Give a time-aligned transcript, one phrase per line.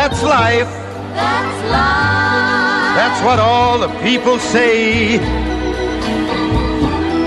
[0.00, 0.64] That's life.
[1.12, 2.96] That's life.
[2.96, 5.12] That's what all the people say.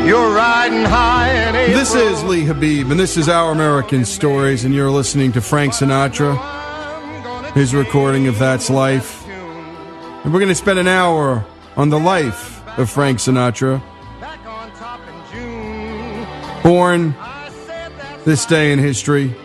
[0.08, 1.78] You're riding high in April.
[1.78, 5.74] This is Lee Habeeb, and this is Our American Stories, and you're listening to Frank
[5.74, 6.34] Sinatra,
[7.54, 9.24] his recording of That's Life.
[9.28, 11.46] And we're going to spend an hour
[11.78, 13.84] on the life of Frank Sinatra,
[16.64, 17.14] born
[18.26, 19.36] this day in history,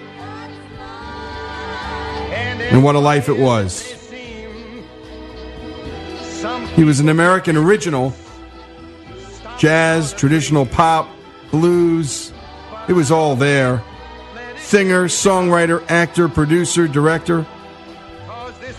[2.71, 3.95] and what a life it was.
[6.75, 8.15] He was an American original
[9.59, 11.09] jazz, traditional pop,
[11.51, 12.33] blues.
[12.89, 13.83] It was all there.
[14.57, 17.47] Singer, songwriter, actor, producer, director.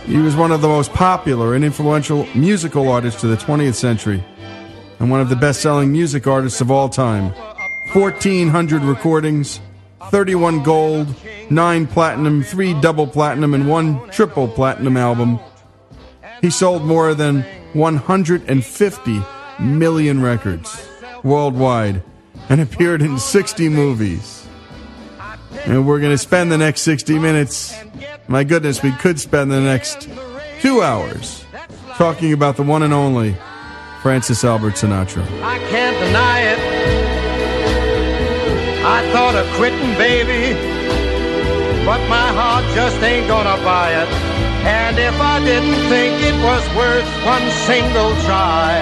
[0.05, 4.23] He was one of the most popular and influential musical artists of the 20th century
[4.99, 7.31] and one of the best selling music artists of all time.
[7.93, 9.59] 1,400 recordings,
[10.09, 11.13] 31 gold,
[11.49, 15.39] 9 platinum, 3 double platinum, and 1 triple platinum album.
[16.41, 19.21] He sold more than 150
[19.59, 20.87] million records
[21.23, 22.01] worldwide
[22.49, 24.47] and appeared in 60 movies.
[25.65, 27.75] And we're going to spend the next 60 minutes.
[28.27, 30.07] My goodness, we could spend the next
[30.61, 31.43] two hours
[31.95, 33.35] talking about the one and only
[34.01, 35.23] Francis Albert Sinatra.
[35.41, 36.68] I can't deny it.
[38.89, 40.57] I thought of quitting, baby,
[41.85, 44.09] but my heart just ain't gonna buy it.
[44.65, 48.81] And if I didn't think it was worth one single try,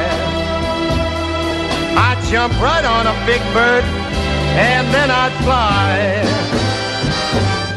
[2.00, 3.84] I'd jump right on a big bird
[4.56, 6.24] and then I'd fly.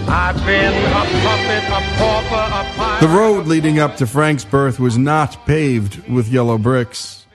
[0.09, 3.01] I've been a puppet, a pauper, a pirate.
[3.01, 7.27] The road leading up to Frank's birth was not paved with yellow bricks.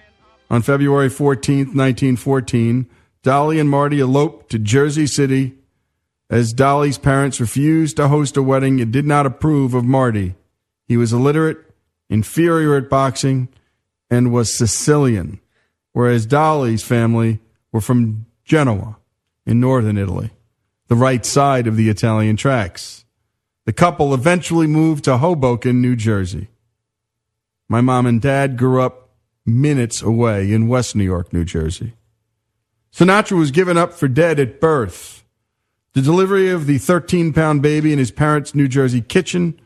[0.50, 2.88] On February 14th, 1914,
[3.26, 5.56] Dolly and Marty eloped to Jersey City
[6.30, 10.36] as Dolly's parents refused to host a wedding and did not approve of Marty.
[10.88, 11.58] He was illiterate,
[12.08, 13.50] inferior at boxing,
[14.12, 15.40] and was Sicilian,
[15.92, 17.40] whereas Dolly's family
[17.72, 18.98] were from Genoa
[19.44, 20.30] in northern Italy,
[20.88, 23.06] the right side of the Italian tracks.
[23.66, 26.50] The couple eventually moved to Hoboken, New Jersey.
[27.68, 29.10] My mom and dad grew up
[29.48, 31.96] minutes away in West New York, New Jersey.
[32.96, 35.26] Sinatra was given up for dead at birth.
[35.92, 39.60] The delivery of the 13 pound baby in his parents' New Jersey kitchen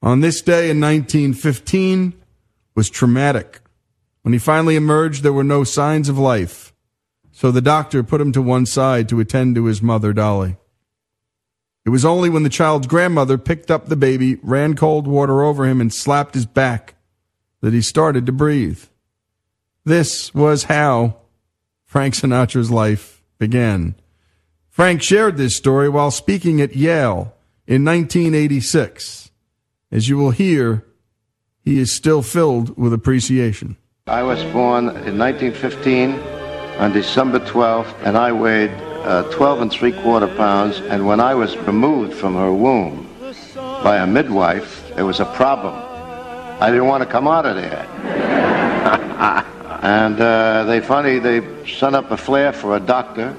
[0.00, 2.14] on this day in 1915
[2.74, 3.60] was traumatic.
[4.22, 6.72] When he finally emerged, there were no signs of life.
[7.32, 10.56] So the doctor put him to one side to attend to his mother, Dolly.
[11.84, 15.66] It was only when the child's grandmother picked up the baby, ran cold water over
[15.66, 16.94] him, and slapped his back
[17.60, 18.84] that he started to breathe.
[19.84, 21.21] This was how
[21.92, 23.94] Frank Sinatra's life began.
[24.70, 27.34] Frank shared this story while speaking at Yale
[27.66, 29.30] in 1986.
[29.90, 30.86] As you will hear,
[31.60, 33.76] he is still filled with appreciation.
[34.06, 36.18] I was born in 1915
[36.80, 38.70] on December 12th, and I weighed
[39.04, 40.80] uh, 12 and three quarter pounds.
[40.80, 43.06] And when I was removed from her womb
[43.84, 45.74] by a midwife, there was a problem.
[46.58, 47.86] I didn't want to come out of there.
[49.82, 53.36] and uh, they finally they sent up a flare for a doctor.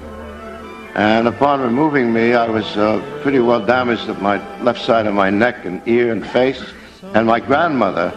[0.94, 5.14] And upon removing me, I was uh, pretty well damaged at my left side of
[5.14, 6.62] my neck and ear and face.
[7.14, 8.12] And my grandmother,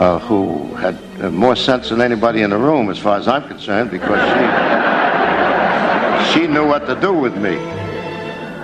[0.00, 3.46] uh, who had uh, more sense than anybody in the room, as far as I'm
[3.48, 4.20] concerned, because
[6.32, 7.56] she she knew what to do with me.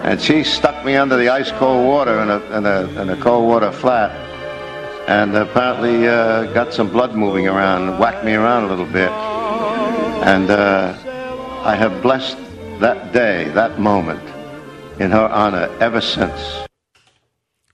[0.03, 3.17] And she stuck me under the ice cold water in a, in a, in a
[3.17, 4.26] cold water flat
[5.07, 9.11] and apparently uh, got some blood moving around, whacked me around a little bit.
[10.27, 10.97] And uh,
[11.65, 12.37] I have blessed
[12.81, 14.23] that day, that moment,
[15.01, 16.67] in her honor ever since.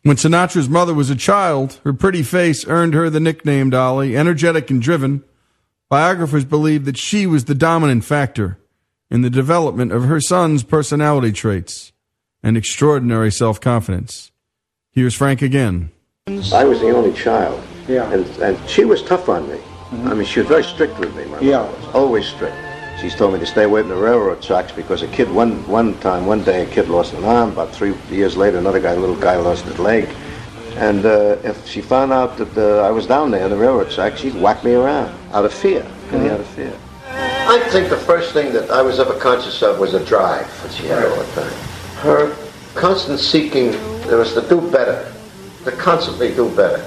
[0.02, 4.70] When Sinatra's mother was a child, her pretty face earned her the nickname Dolly, energetic
[4.70, 5.22] and driven.
[5.88, 8.58] Biographers believe that she was the dominant factor
[9.10, 11.92] in the development of her son's personality traits
[12.42, 14.32] and extraordinary self confidence.
[14.90, 15.92] Here's Frank again.
[16.28, 17.60] I was the only child.
[17.88, 18.08] Yeah.
[18.12, 19.58] And, and she was tough on me.
[20.04, 21.24] I mean, she was very strict with me.
[21.24, 21.62] My mother Yeah.
[21.62, 22.54] was always strict.
[23.00, 25.98] She's told me to stay away from the railroad tracks because a kid, one one
[25.98, 27.50] time, one day, a kid lost an arm.
[27.50, 30.08] About three years later, another guy, a little guy, lost his leg.
[30.76, 33.90] And uh, if she found out that uh, I was down there in the railroad
[33.90, 35.84] tracks, she'd whack me around out of fear.
[36.12, 36.72] Really out of fear.
[37.08, 40.72] I think the first thing that I was ever conscious of was a drive that
[40.72, 41.52] she had all the time.
[41.96, 42.36] Her
[42.74, 43.72] constant seeking,
[44.06, 45.12] there was to do better,
[45.64, 46.84] to constantly do better.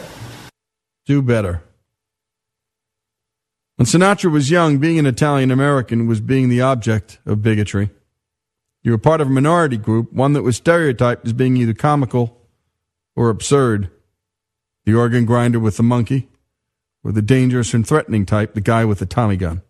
[1.06, 1.64] Do better.
[3.76, 7.90] When Sinatra was young, being an Italian American was being the object of bigotry.
[8.84, 12.42] You were part of a minority group, one that was stereotyped as being either comical
[13.16, 13.90] or absurd.
[14.86, 16.30] The organ grinder with the monkey,
[17.04, 19.62] or the dangerous and threatening type, the guy with the Tommy gun.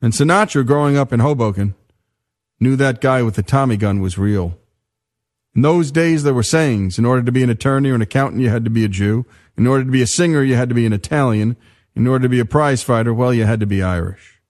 [0.00, 1.74] And Sinatra, growing up in Hoboken,
[2.58, 4.58] knew that guy with the Tommy gun was real.
[5.54, 6.98] In those days, there were sayings.
[6.98, 9.26] In order to be an attorney or an accountant, you had to be a Jew.
[9.56, 11.56] In order to be a singer, you had to be an Italian.
[11.94, 14.40] In order to be a prize fighter, well, you had to be Irish.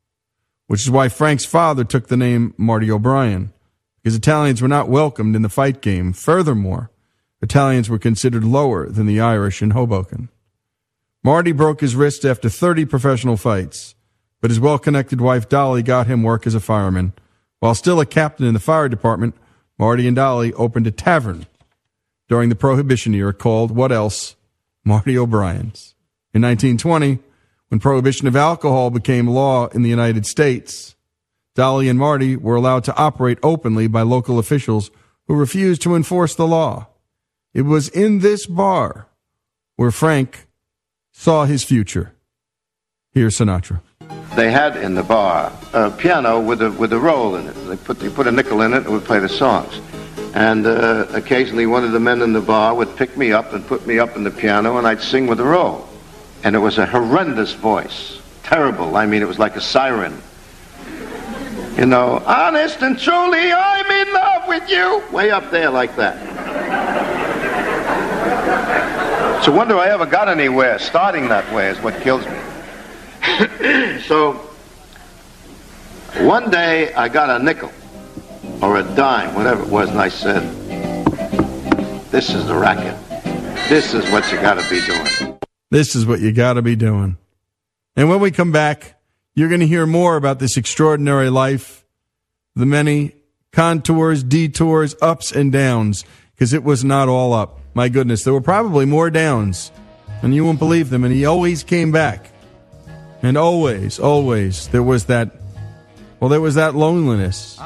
[0.69, 3.53] Which is why Frank's father took the name Marty O'Brien,
[3.97, 6.13] because Italians were not welcomed in the fight game.
[6.13, 6.91] Furthermore,
[7.41, 10.29] Italians were considered lower than the Irish in Hoboken.
[11.25, 13.97] Marty broke his wrist after 30 professional fights,
[14.41, 17.13] but his well connected wife Dolly got him work as a fireman.
[17.59, 19.35] While still a captain in the fire department,
[19.83, 21.45] Marty and Dolly opened a tavern
[22.29, 24.37] during the Prohibition era called What Else?
[24.85, 25.97] Marty O'Brien's.
[26.33, 27.19] In 1920,
[27.67, 30.95] when prohibition of alcohol became law in the United States,
[31.57, 34.93] Dolly and Marty were allowed to operate openly by local officials
[35.27, 36.87] who refused to enforce the law.
[37.53, 39.09] It was in this bar
[39.75, 40.47] where Frank
[41.11, 42.15] saw his future.
[43.11, 43.81] Here's Sinatra.
[44.35, 47.53] They had in the bar a piano with a with a roll in it.
[47.53, 49.79] They put they put a nickel in it and would play the songs.
[50.35, 53.67] And uh, occasionally one of the men in the bar would pick me up and
[53.67, 55.87] put me up in the piano and I'd sing with the roll.
[56.45, 58.21] And it was a horrendous voice.
[58.43, 58.97] Terrible.
[58.97, 60.21] I mean, it was like a siren.
[61.77, 65.03] You know, honest and truly, I'm in love with you.
[65.13, 66.17] Way up there like that.
[69.39, 70.79] It's a wonder I ever got anywhere.
[70.79, 72.52] Starting that way is what kills me.
[74.07, 74.33] so,
[76.19, 77.73] one day I got a nickel
[78.61, 80.43] or a dime, whatever it was, and I said,
[82.11, 82.99] This is the racket.
[83.69, 85.39] This is what you got to be doing.
[85.71, 87.17] This is what you got to be doing.
[87.97, 89.01] And when we come back,
[89.35, 91.87] you're going to hear more about this extraordinary life,
[92.55, 93.15] the many
[93.53, 96.05] contours, detours, ups and downs,
[96.35, 97.61] because it was not all up.
[97.75, 99.71] My goodness, there were probably more downs,
[100.23, 101.05] and you won't believe them.
[101.05, 102.32] And he always came back.
[103.23, 105.31] And always, always, there was that,
[106.19, 107.57] well, there was that loneliness.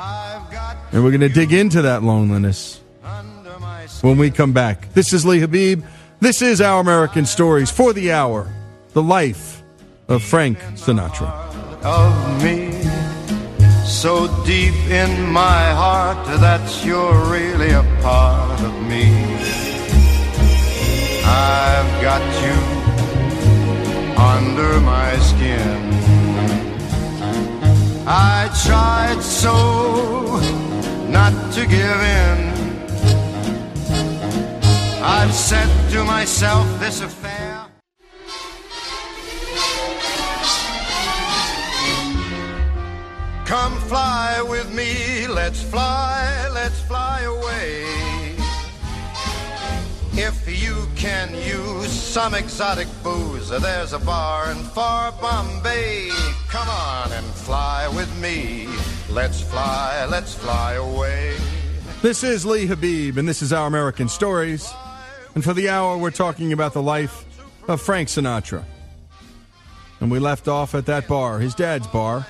[0.92, 2.80] And we're going to dig into that loneliness
[4.02, 4.92] when we come back.
[4.92, 5.82] This is Lee Habeeb.
[6.20, 8.52] This is Our American Stories for the Hour,
[8.92, 9.62] the life
[10.08, 11.30] of Frank Sinatra.
[11.82, 12.72] Of me,
[13.86, 17.55] so deep in my heart that you're really
[29.36, 30.40] so
[31.10, 32.38] not to give in.
[35.02, 37.66] I've said to myself, this affair.
[43.44, 48.05] Come fly with me, let's fly, let's fly away.
[51.06, 56.08] Can use some exotic booze, there's a bar in far Bombay.
[56.48, 58.66] Come on and fly with me.
[59.08, 61.36] Let's fly, let's fly away.
[62.02, 64.68] This is Lee Habeeb, and this is Our American Stories.
[65.36, 67.24] And for the hour, we're talking about the life
[67.68, 68.64] of Frank Sinatra.
[70.00, 72.26] And we left off at that bar, his dad's bar.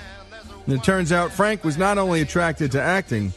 [0.67, 3.33] And it turns out Frank was not only attracted to acting,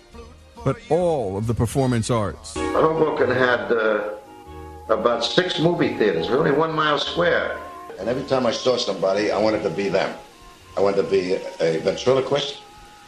[0.67, 2.53] but all of the performance arts.
[2.57, 4.20] Hoboken had uh,
[4.91, 7.59] about six movie theaters, really one mile square.
[7.99, 10.17] And every time I saw somebody, I wanted to be them.
[10.77, 12.63] I wanted to be a ventriloquist.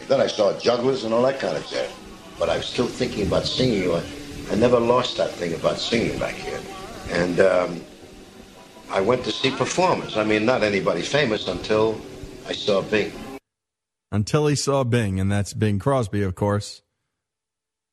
[0.09, 1.91] Then I saw jugglers and all that kind of jazz.
[2.39, 3.91] But I was still thinking about singing.
[3.91, 4.03] I,
[4.51, 6.61] I never lost that thing about singing back here.
[7.11, 7.81] And um,
[8.91, 10.17] I went to see performers.
[10.17, 12.01] I mean, not anybody famous until
[12.47, 13.13] I saw Bing.
[14.11, 16.83] Until he saw Bing, and that's Bing Crosby, of course.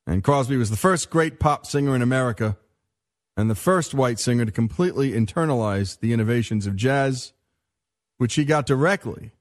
[0.05, 2.57] And Crosby was the first great pop singer in America
[3.39, 7.31] and the first white singer to completely internalize the innovations of jazz,
[8.17, 9.31] which he got directly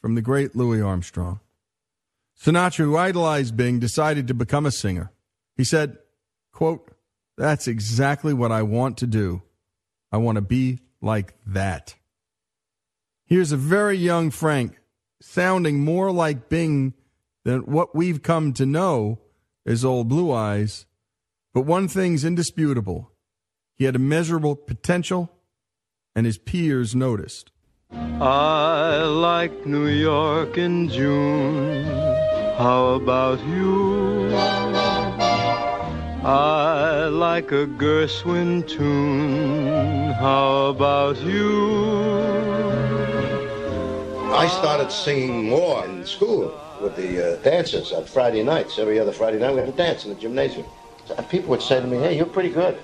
[0.00, 1.40] from the great Louis Armstrong.
[2.40, 5.10] Sinatra, who idolized Bing, decided to become a singer.
[5.56, 5.98] He said,
[6.52, 6.92] quote,
[7.36, 9.42] That's exactly what I want to do.
[10.12, 11.96] I want to be like that.
[13.24, 14.78] Here's a very young Frank
[15.20, 16.94] sounding more like Bing
[17.44, 19.18] than what we've come to know
[19.66, 20.86] as old Blue Eyes.
[21.52, 23.10] But one thing's indisputable
[23.78, 25.30] he had immeasurable potential,
[26.14, 27.52] and his peers noticed.
[27.92, 31.84] I like New York in June.
[32.58, 34.34] How about you?
[36.24, 40.10] I like a Gershwin tune.
[40.14, 42.18] How about you?
[44.34, 48.78] I started singing more in school with the uh, dancers on Friday nights.
[48.78, 50.66] Every other Friday night we had a dance in the gymnasium.
[51.16, 52.76] And people would say to me, hey, you're pretty good.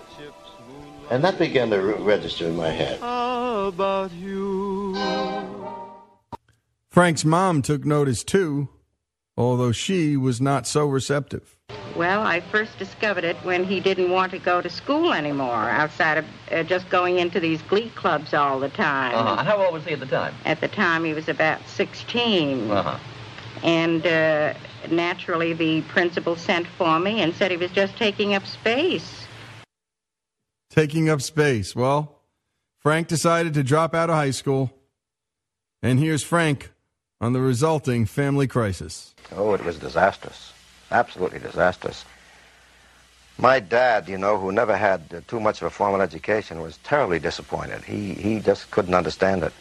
[1.11, 3.00] And that began to re- register in my head.
[3.00, 4.96] How about you?
[6.90, 8.68] Frank's mom took notice too,
[9.37, 11.56] although she was not so receptive.
[11.96, 16.18] Well, I first discovered it when he didn't want to go to school anymore, outside
[16.18, 19.14] of uh, just going into these glee clubs all the time.
[19.14, 19.37] Uh-huh.
[19.38, 20.34] And how old was he at the time?
[20.44, 22.70] At the time, he was about 16.
[22.70, 22.99] Uh-huh.
[23.62, 24.54] And uh,
[24.90, 29.23] naturally, the principal sent for me and said he was just taking up space.
[30.71, 31.75] Taking up space.
[31.76, 32.21] Well,
[32.78, 34.73] Frank decided to drop out of high school.
[35.83, 36.73] And here's Frank
[37.21, 39.14] on the resulting family crisis.
[39.33, 40.52] Oh, it was disastrous.
[40.90, 42.04] Absolutely disastrous.
[43.38, 47.18] My dad, you know, who never had too much of a formal education, was terribly
[47.18, 47.83] disappointed.
[47.83, 49.52] He, he just couldn't understand it.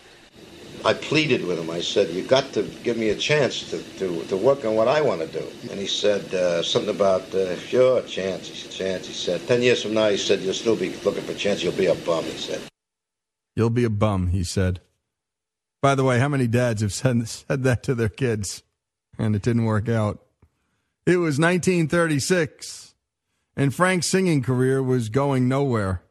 [0.85, 1.69] I pleaded with him.
[1.69, 4.89] I said, you got to give me a chance to, to, to work on what
[4.89, 5.45] I want to do.
[5.71, 8.49] And he said uh, something about, uh, sure, chance.
[8.49, 9.07] He said, chance.
[9.07, 11.63] He said, ten years from now, he said, you'll still be looking for chance.
[11.63, 12.61] You'll be a bum, he said.
[13.55, 14.81] You'll be a bum, he said.
[15.81, 18.63] By the way, how many dads have said, said that to their kids
[19.17, 20.21] and it didn't work out?
[21.05, 22.95] It was 1936,
[23.57, 26.01] and Frank's singing career was going nowhere.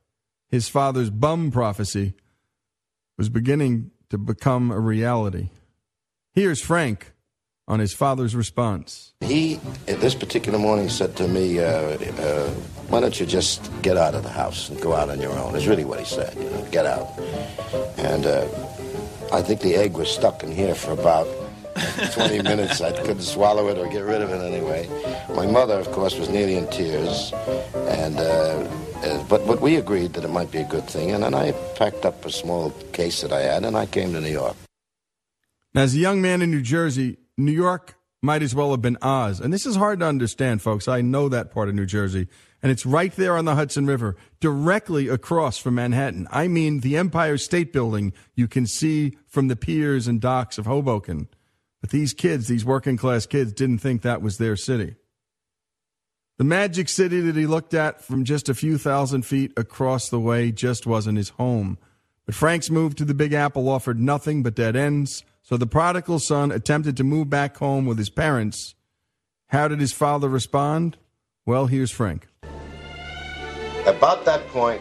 [0.48, 2.14] His father's bum prophecy
[3.16, 5.48] was beginning to become a reality.
[6.34, 7.14] Here's Frank
[7.66, 9.14] on his father's response.
[9.22, 9.54] He,
[9.86, 12.50] this particular morning, said to me, uh, uh,
[12.90, 15.56] why don't you just get out of the house and go out on your own,
[15.56, 17.08] is really what he said, you know, get out.
[17.96, 18.46] And uh,
[19.32, 21.26] I think the egg was stuck in here for about
[22.12, 22.82] 20 minutes.
[22.82, 24.90] I couldn't swallow it or get rid of it anyway.
[25.34, 27.32] My mother, of course, was nearly in tears,
[27.74, 28.18] and
[29.02, 31.52] uh, but but we agreed that it might be a good thing, and then I
[31.76, 34.56] packed up a small case that I had, and I came to New York.
[35.74, 38.98] Now, As a young man in New Jersey, New York might as well have been
[39.02, 39.40] Oz.
[39.40, 40.86] And this is hard to understand, folks.
[40.86, 42.28] I know that part of New Jersey.
[42.62, 46.28] And it's right there on the Hudson River, directly across from Manhattan.
[46.30, 50.66] I mean, the Empire State Building you can see from the piers and docks of
[50.66, 51.26] Hoboken.
[51.80, 54.94] But these kids, these working class kids, didn't think that was their city.
[56.38, 60.18] The magic city that he looked at from just a few thousand feet across the
[60.18, 61.78] way just wasn't his home.
[62.24, 65.24] But Frank's move to the Big Apple offered nothing but dead ends.
[65.42, 68.74] So the prodigal son attempted to move back home with his parents.
[69.48, 70.96] How did his father respond?
[71.44, 72.28] Well, here's Frank.
[73.86, 74.80] About that point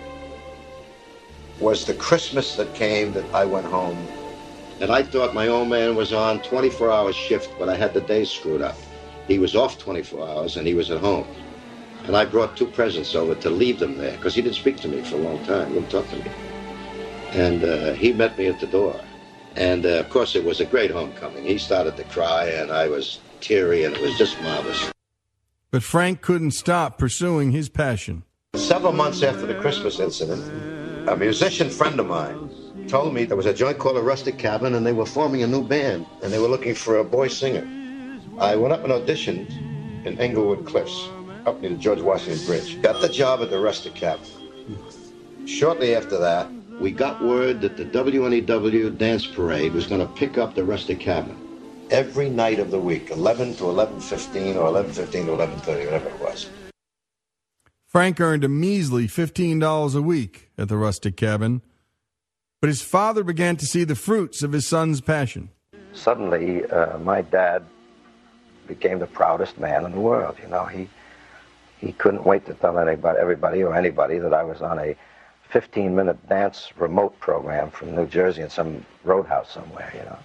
[1.59, 3.97] was the Christmas that came that I went home.
[4.79, 8.01] And I thought my old man was on 24 hour shift, but I had the
[8.01, 8.77] day screwed up.
[9.31, 11.25] He was off 24 hours and he was at home.
[12.03, 14.89] And I brought two presents over to leave them there because he didn't speak to
[14.89, 16.29] me for a long time, he wouldn't talk to me.
[17.31, 18.99] And uh, he met me at the door.
[19.55, 21.45] And uh, of course, it was a great homecoming.
[21.45, 24.91] He started to cry, and I was teary, and it was just marvelous.
[25.71, 28.23] But Frank couldn't stop pursuing his passion.
[28.55, 30.43] Several months after the Christmas incident,
[31.07, 34.75] a musician friend of mine told me there was a joint called a Rustic Cabin,
[34.75, 37.65] and they were forming a new band, and they were looking for a boy singer.
[38.41, 39.51] I went up and auditioned
[40.03, 41.07] in Englewood Cliffs,
[41.45, 42.81] up near the George Washington Bridge.
[42.81, 44.25] Got the job at the Rustic Cabin.
[45.45, 50.39] Shortly after that, we got word that the WNEW dance parade was going to pick
[50.39, 51.37] up the Rustic Cabin
[51.91, 56.49] every night of the week, 11 to 11.15 or 11.15 to 11.30, whatever it was.
[57.85, 61.61] Frank earned a measly $15 a week at the rustic cabin,
[62.59, 65.51] but his father began to see the fruits of his son's passion.
[65.93, 67.65] Suddenly, uh, my dad
[68.73, 70.37] became the proudest man in the world.
[70.41, 70.89] You know, he
[71.79, 74.95] he couldn't wait to tell anybody, everybody or anybody that I was on a
[75.51, 79.91] 15-minute dance remote program from New Jersey in some roadhouse somewhere.
[79.93, 80.19] You know,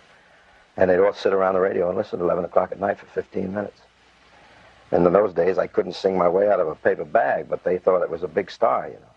[0.76, 3.06] and they'd all sit around the radio and listen at 11 o'clock at night for
[3.06, 3.80] 15 minutes.
[4.92, 7.64] And in those days, I couldn't sing my way out of a paper bag, but
[7.64, 9.14] they thought it was a big star, you know.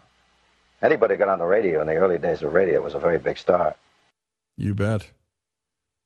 [0.81, 3.37] Anybody got on the radio in the early days of radio was a very big
[3.37, 3.75] star.
[4.57, 5.11] You bet.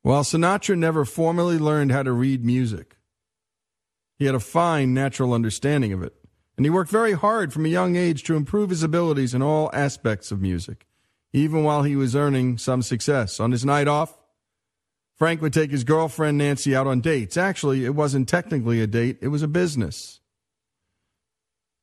[0.02, 2.98] While Sinatra never formally learned how to read music,
[4.24, 6.14] he had a fine natural understanding of it,
[6.56, 9.70] and he worked very hard from a young age to improve his abilities in all
[9.74, 10.88] aspects of music,
[11.34, 13.42] even while he was earning some success.
[13.42, 14.18] On his night off,
[15.18, 17.36] Frank would take his girlfriend Nancy out on dates.
[17.36, 20.22] Actually, it wasn't technically a date, it was a business.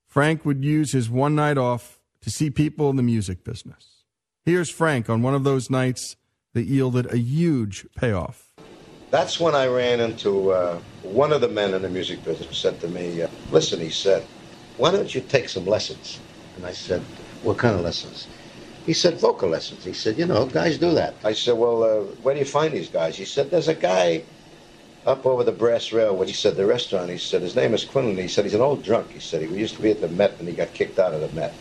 [0.06, 4.04] Frank would use his one night off to see people in the music business.
[4.47, 6.16] Here's Frank on one of those nights
[6.54, 8.50] that yielded a huge payoff.
[9.11, 12.81] That's when I ran into uh, one of the men in the music business said
[12.81, 14.29] to me, uh, listen, he said,
[14.76, 16.23] why don't you take some lessons?
[16.57, 17.09] And I said,
[17.40, 18.29] what kind of lessons?
[18.83, 19.85] He said, vocal lessons.
[19.85, 21.21] He said, you know, guys do that.
[21.25, 23.17] I said, well, uh, where do you find these guys?
[23.17, 24.26] He said, there's a guy
[25.07, 27.11] up over the Brass Rail, which he said, the restaurant.
[27.11, 28.19] He said, his name is Quinlan.
[28.19, 29.12] He said, he's an old drunk.
[29.12, 31.21] He said, he used to be at the Met and he got kicked out of
[31.23, 31.61] the Met.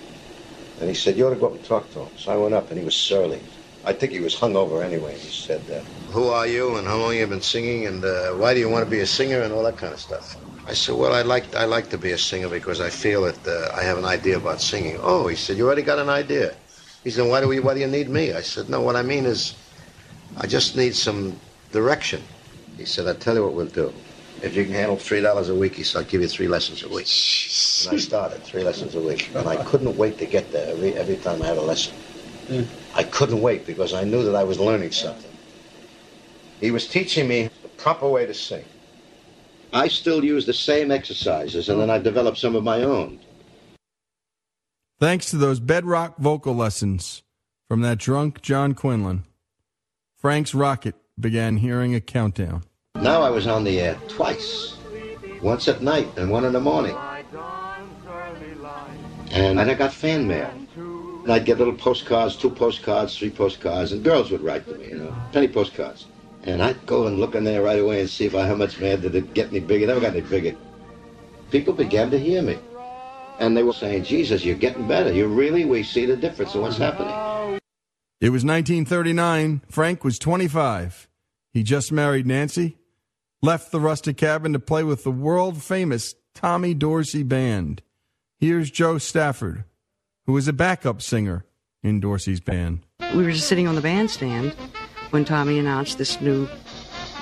[0.78, 2.12] And he said, you ought to go up and talk to him.
[2.16, 3.48] So I went up, and he was surly.
[3.84, 5.18] I think he was hungover anyway.
[5.20, 8.54] He said, uh, who are you, and how long you've been singing, and uh, why
[8.54, 10.38] do you want to be a singer, and all that kind of stuff.
[10.68, 13.46] I said, well, I like, I like to be a singer because I feel that
[13.48, 14.98] uh, I have an idea about singing.
[15.02, 16.56] Oh, he said, you already got an idea.
[17.04, 18.34] He said, why do, we, why do you need me?
[18.34, 19.56] I said, no, what I mean is
[20.38, 21.40] I just need some
[21.72, 22.22] direction.
[22.78, 23.94] He said, I'll tell you what we'll do.
[24.42, 26.84] If you can handle three dollars a week, he said, I'll give you three lessons
[26.84, 27.08] a week.
[27.82, 30.96] And I started three lessons a week, and I couldn't wait to get there every
[30.96, 31.96] every time I had a lesson.
[32.94, 35.29] I couldn't wait because I knew that I was learning something.
[36.60, 38.66] He was teaching me the proper way to sing.
[39.72, 43.20] I still use the same exercises, and then I developed some of my own.
[45.00, 47.24] Thanks to those bedrock vocal lessons
[47.70, 49.24] from that drunk John Quinlan,
[50.18, 52.64] Frank's rocket began hearing a countdown.
[52.96, 54.76] Now I was on the air twice.
[55.42, 56.98] Once at night and one in the morning.
[59.32, 60.52] And I got fan mail.
[60.76, 64.88] And I'd get little postcards, two postcards, three postcards, and girls would write to me,
[64.88, 66.08] you know, penny postcards.
[66.44, 68.80] And I'd go and look in there right away and see if I how much
[68.80, 69.88] man did it get any bigger.
[69.88, 70.56] Never got any bigger.
[71.52, 72.58] People began to hear me.
[73.40, 75.14] And they were saying, Jesus, you're getting better.
[75.14, 77.60] You really, we see the difference in what's happening.
[78.22, 79.62] It was 1939.
[79.70, 81.08] Frank was 25.
[81.52, 82.78] He just married Nancy,
[83.42, 87.82] left the rustic cabin to play with the world famous Tommy Dorsey Band.
[88.38, 89.64] Here's Jo Stafford,
[90.26, 91.46] who was a backup singer
[91.82, 92.82] in Dorsey's band.
[93.16, 94.56] We were just sitting on the bandstand
[95.12, 96.48] when Tommy announced this new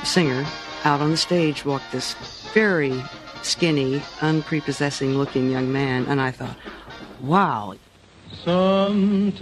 [0.03, 0.45] singer.
[0.83, 2.13] Out on the stage walked this
[2.53, 3.03] very
[3.41, 6.55] skinny, unprepossessing looking young man, and I thought,
[7.21, 7.73] wow.
[8.43, 9.39] Sometimes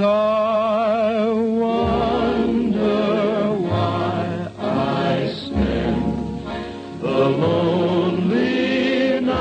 [0.00, 6.42] I wonder why I spend
[7.00, 9.36] the lonely nights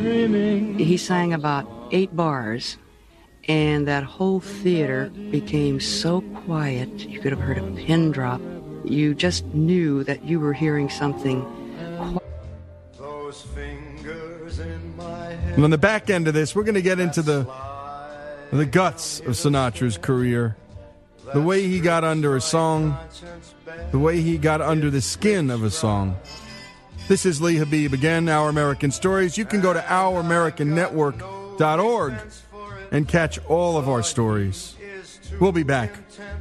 [0.00, 0.76] dreaming.
[0.78, 2.78] He sang about eight bars,
[3.48, 8.40] and that whole theater became so quiet you could have heard a pin drop.
[8.84, 11.44] You just knew that you were hearing something
[12.98, 15.54] Those fingers in my head.
[15.54, 17.46] And on the back end of this, we're going to get into the
[18.52, 20.56] the guts of Sinatra's career,
[21.34, 22.96] the way he got under a song,
[23.90, 26.16] the way he got under the skin of a song.
[27.08, 29.36] This is Lee Habeeb again, Our American Stories.
[29.36, 32.14] You can go to ouramericannetwork.org
[32.96, 34.74] and catch all of our stories.
[35.38, 35.90] We'll be back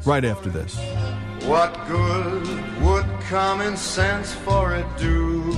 [0.06, 0.74] right after this.
[1.44, 2.48] What good
[2.82, 5.52] would common sense for it do?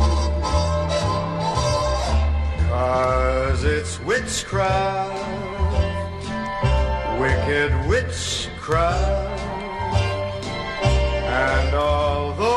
[2.67, 5.13] Cause it's witchcraft,
[7.19, 9.39] wicked witchcraft.
[10.83, 12.56] And although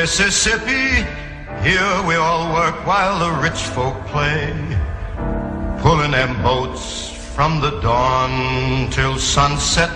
[0.00, 1.04] Mississippi.
[1.62, 4.50] Here we all work while the rich folk play.
[5.82, 9.90] Pulling them boats from the dawn till sunset.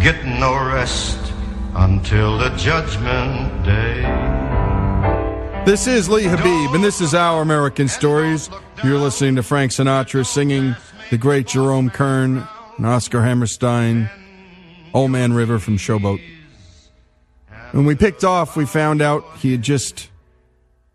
[0.00, 1.18] Getting no rest
[1.74, 4.00] until the judgment day.
[5.66, 8.48] This is Lee Habeeb, and this is Our American Stories.
[8.82, 10.74] You're listening to Frank Sinatra singing
[11.10, 12.48] the great Jerome Kern
[12.78, 14.08] and Oscar Hammerstein,
[14.94, 16.35] Old Man River from Showboat.
[17.72, 20.08] When we picked off, we found out he had just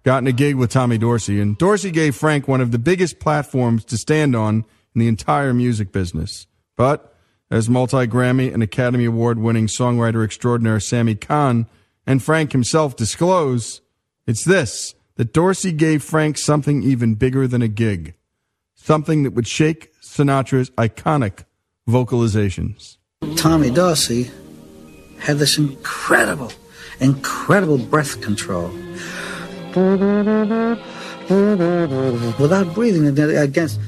[0.03, 3.85] gotten a gig with Tommy Dorsey, and Dorsey gave Frank one of the biggest platforms
[3.85, 6.47] to stand on in the entire music business.
[6.75, 7.15] But
[7.51, 11.67] as multi Grammy and Academy Award winning songwriter extraordinaire Sammy Cahn
[12.07, 13.81] and Frank himself disclose,
[14.25, 18.15] it's this that Dorsey gave Frank something even bigger than a gig,
[18.73, 21.43] something that would shake Sinatra's iconic
[21.87, 22.97] vocalizations.
[23.35, 24.31] Tommy Dorsey
[25.19, 26.51] had this incredible,
[27.01, 28.71] incredible breath control.
[32.39, 33.79] Without breathing against.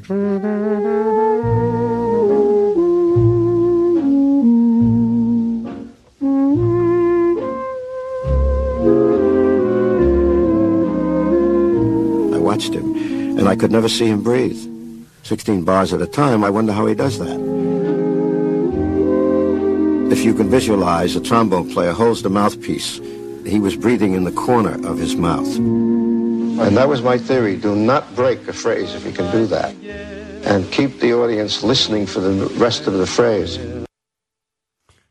[12.34, 12.96] I watched him,
[13.38, 14.70] and I could never see him breathe.
[15.24, 17.83] 16 bars at a time, I wonder how he does that.
[20.14, 23.02] If you can visualize, a trombone player holds the mouthpiece.
[23.48, 25.58] He was breathing in the corner of his mouth.
[25.58, 27.58] And that was my theory.
[27.58, 29.74] Do not break a phrase if you can do that.
[30.46, 33.58] And keep the audience listening for the rest of the phrase.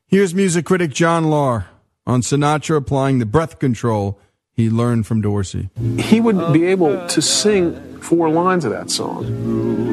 [0.06, 1.64] Here's music critic John Lahr
[2.06, 4.20] on Sinatra applying the breath control
[4.52, 5.70] he learned from Dorsey.
[5.98, 9.91] He would be able to sing four lines of that song.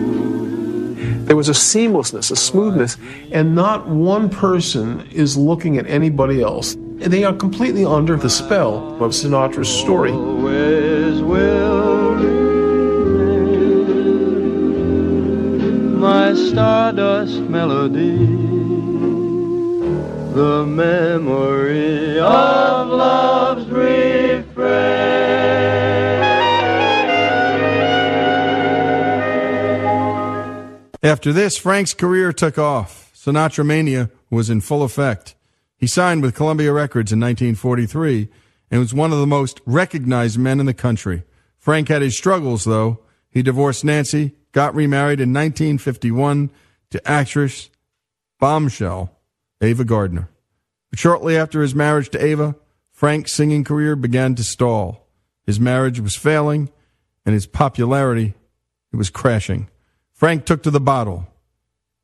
[1.30, 2.98] There was a seamlessness, a smoothness.
[3.32, 6.76] And not one person is looking at anybody else.
[6.96, 10.12] They are completely under the spell of Sinatra's story.
[16.00, 18.18] My stardust melody,
[20.34, 23.66] the memory of love's
[31.02, 33.12] After this, Frank's career took off.
[33.16, 35.36] Sinatra Mania was in full effect.
[35.78, 38.30] He signed with Columbia Records in 1943
[38.70, 41.24] and was one of the most recognized men in the country.
[41.58, 43.00] Frank had his struggles, though.
[43.30, 46.52] He divorced Nancy, got remarried in 1951
[46.92, 47.70] to actress
[48.40, 49.16] bombshell
[49.62, 50.30] Ava Gardner.
[50.90, 52.56] But shortly after his marriage to Ava,
[52.92, 55.08] Frank's singing career began to stall.
[55.46, 56.70] His marriage was failing,
[57.26, 58.34] and his popularity
[58.92, 59.70] it was crashing.
[60.20, 61.30] Frank took to the bottle.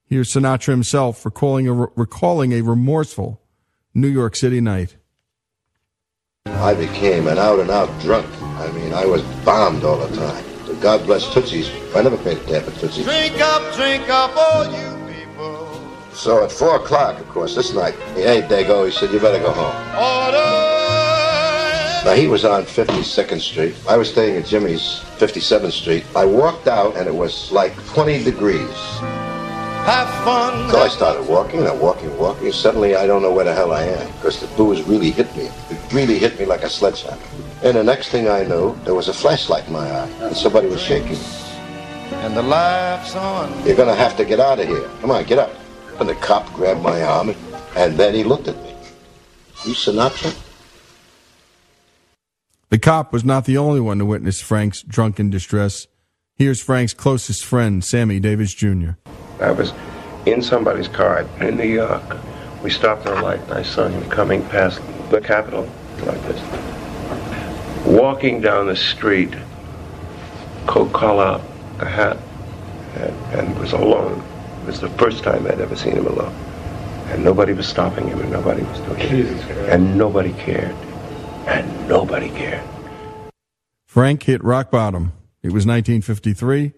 [0.06, 3.42] Here's Sinatra himself recalling a, recalling a remorseful
[3.94, 4.96] New York City night.
[6.46, 8.26] I became an out and out drunk.
[8.42, 10.46] I mean, I was bombed all the time.
[10.66, 11.70] But God bless Toots Shor's.
[11.94, 13.06] I never paid a damn for Toots Shor's.
[13.06, 15.68] Drink up, drink up, all you people.
[16.14, 19.52] So at 4 o'clock, of course, this night, hey, Dago, he said, you better go
[19.52, 19.76] home.
[19.94, 20.75] Order.
[22.06, 23.76] Now, he was on 52nd Street.
[23.90, 26.06] I was staying at Jimmy's 57th Street.
[26.16, 28.78] I walked out, and it was like 20 degrees.
[29.90, 30.70] Have fun.
[30.70, 32.52] So I started walking, and I'm walking, walking.
[32.52, 35.50] Suddenly, I don't know where the hell I am, because the booze really hit me.
[35.72, 37.20] It really hit me like a sledgehammer.
[37.64, 40.68] And the next thing I knew, there was a flashlight in my eye, and somebody
[40.68, 41.18] was shaking.
[42.22, 43.66] And the laughs on.
[43.66, 44.88] You're gonna have to get out of here.
[45.02, 45.56] Come on, get up.
[46.00, 47.34] And the cop grabbed my arm,
[47.76, 48.76] and then he looked at me.
[49.66, 50.36] You Sinatra?
[52.86, 55.88] The cop was not the only one to witness Frank's drunken distress.
[56.36, 58.92] Here's Frank's closest friend, Sammy Davis Jr.
[59.42, 59.74] I was
[60.28, 62.04] in somebody's car in New York.
[62.62, 65.68] We stopped at a light, and I saw him coming past the Capitol
[66.04, 67.88] like this.
[67.88, 69.34] Walking down the street,
[70.68, 71.42] coat collar,
[71.80, 72.20] a hat,
[72.98, 74.24] and, and was alone.
[74.62, 76.36] It was the first time I'd ever seen him alone.
[77.08, 79.50] And nobody was stopping him, and nobody was doing it.
[79.72, 80.76] And nobody cared.
[81.48, 82.75] And nobody cared.
[83.96, 85.14] Frank hit rock bottom.
[85.42, 86.74] It was 1953,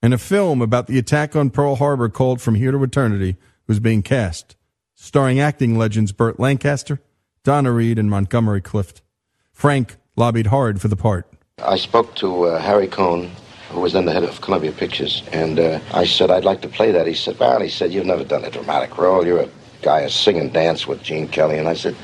[0.00, 3.34] and a film about the attack on Pearl Harbor called From Here to Eternity
[3.66, 4.54] was being cast,
[4.94, 7.00] starring acting legends Burt Lancaster,
[7.42, 9.02] Donna Reed, and Montgomery Clift.
[9.50, 11.28] Frank lobbied hard for the part.
[11.58, 13.28] I spoke to uh, Harry Cohn,
[13.70, 16.68] who was then the head of Columbia Pictures, and uh, I said, I'd like to
[16.68, 17.08] play that.
[17.08, 19.26] He said, Well, he said, You've never done a dramatic role.
[19.26, 19.50] You're a
[19.82, 21.58] guy who sing and dance with Gene Kelly.
[21.58, 21.96] And I said,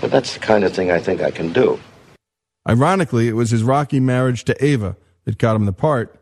[0.00, 1.78] But that's the kind of thing I think I can do.
[2.68, 6.14] Ironically, it was his rocky marriage to Ava that got him the part.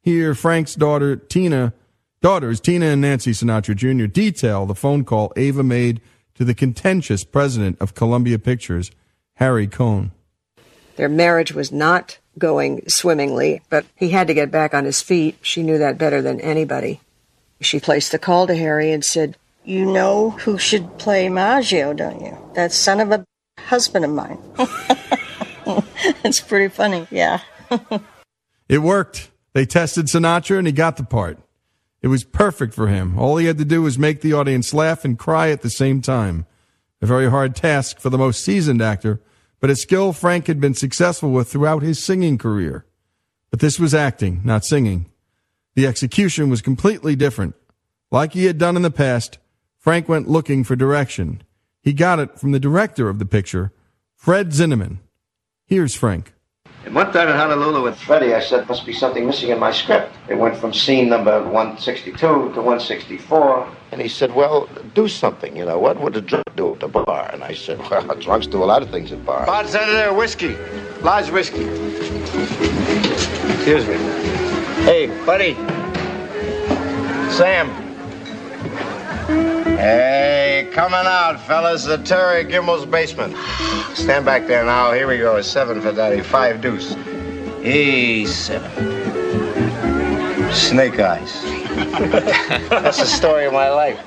[0.00, 1.74] Here, Frank's daughter, Tina,
[2.20, 6.00] daughters, Tina and Nancy Sinatra Jr., detail the phone call Ava made
[6.34, 8.90] to the contentious president of Columbia Pictures,
[9.34, 10.12] Harry Cohn.
[10.96, 15.36] Their marriage was not going swimmingly, but he had to get back on his feet.
[15.42, 17.00] She knew that better than anybody.
[17.60, 22.20] She placed a call to Harry and said, You know who should play Maggio, don't
[22.20, 22.36] you?
[22.54, 23.24] That son of a
[23.58, 24.38] husband of mine.
[26.24, 27.40] it's pretty funny, yeah.
[28.68, 29.30] It worked.
[29.52, 31.38] They tested Sinatra and he got the part.
[32.00, 33.18] It was perfect for him.
[33.18, 36.02] All he had to do was make the audience laugh and cry at the same
[36.02, 36.46] time.
[37.00, 39.20] A very hard task for the most seasoned actor,
[39.60, 42.84] but a skill Frank had been successful with throughout his singing career.
[43.50, 45.10] But this was acting, not singing.
[45.74, 47.54] The execution was completely different.
[48.10, 49.38] Like he had done in the past,
[49.78, 51.42] Frank went looking for direction.
[51.82, 53.72] He got it from the director of the picture,
[54.16, 54.98] Fred Zinnemann.
[55.72, 56.34] Here's Frank.
[56.84, 59.72] And one time in Honolulu with Freddie, I said, must be something missing in my
[59.72, 60.14] script.
[60.28, 63.74] It went from scene number 162 to 164.
[63.90, 65.78] And he said, well, do something, you know.
[65.78, 67.30] What would a drunk do at a bar?
[67.32, 69.46] And I said, well, drunks do a lot of things at bars.
[69.46, 70.56] Bartender, whiskey.
[71.00, 71.64] Large whiskey.
[73.54, 73.96] Excuse me.
[74.84, 75.54] Hey, buddy.
[77.32, 77.81] Sam.
[79.82, 81.86] Hey, coming out, fellas.
[81.86, 83.36] The Terry Gimbel's basement.
[83.94, 84.92] Stand back there now.
[84.92, 85.38] Here we go.
[85.38, 86.20] A seven for Daddy.
[86.20, 86.94] Five deuce.
[87.62, 88.70] Hey, seven.
[90.52, 91.42] Snake eyes.
[92.70, 93.98] That's the story of my life.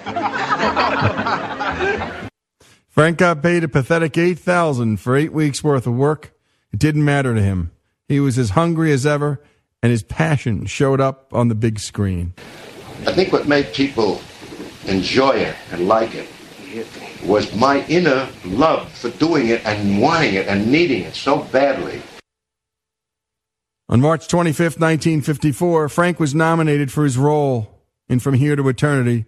[2.88, 6.32] Frank got paid a pathetic eight thousand for eight weeks worth of work.
[6.72, 7.72] It didn't matter to him.
[8.08, 9.44] He was as hungry as ever,
[9.84, 12.34] and his passion showed up on the big screen.
[13.06, 14.22] I think what made people
[14.88, 16.28] enjoy it and like it
[17.24, 22.02] was my inner love for doing it and wanting it and needing it so badly.
[23.88, 29.26] On March 25th, 1954, Frank was nominated for his role in From Here to Eternity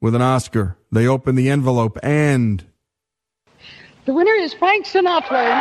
[0.00, 0.76] with an Oscar.
[0.92, 2.64] They opened the envelope and
[4.04, 5.60] The winner is Frank Sinatra.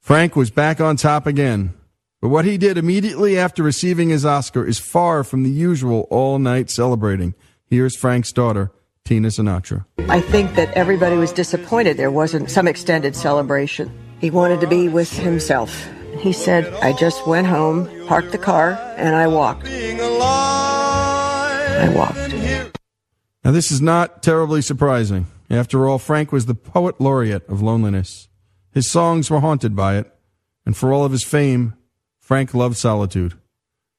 [0.00, 1.74] Frank was back on top again.
[2.20, 6.40] But what he did immediately after receiving his Oscar is far from the usual all
[6.40, 7.34] night celebrating.
[7.66, 8.72] Here's Frank's daughter,
[9.04, 9.84] Tina Sinatra.
[10.08, 13.96] I think that everybody was disappointed there wasn't some extended celebration.
[14.20, 15.88] He wanted to be with himself.
[16.18, 19.68] He said, I just went home, parked the car, and I walked.
[21.78, 22.34] I walked.
[23.44, 25.26] Now, this is not terribly surprising.
[25.48, 28.28] After all, Frank was the poet laureate of loneliness.
[28.72, 30.12] His songs were haunted by it,
[30.66, 31.74] and for all of his fame,
[32.28, 33.38] Frank loved solitude.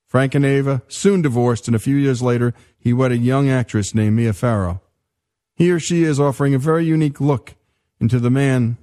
[0.05, 3.95] Frank and Ava soon divorced, and a few years later, he wed a young actress
[3.95, 4.81] named Mia Farrow.
[5.55, 7.55] Here she is offering a very unique look
[7.99, 8.77] into the man,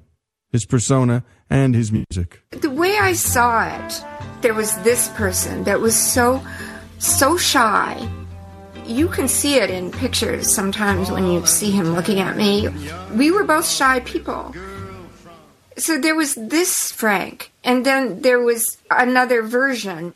[0.51, 2.43] his persona, and his music.
[2.51, 4.05] The way I saw it,
[4.41, 6.45] there was this person that was so,
[6.99, 8.11] so shy.
[8.85, 12.69] You can see it in pictures sometimes when you see him looking at me.
[13.15, 14.53] We were both shy people.
[15.79, 20.15] So there was this Frank, and then there was another version.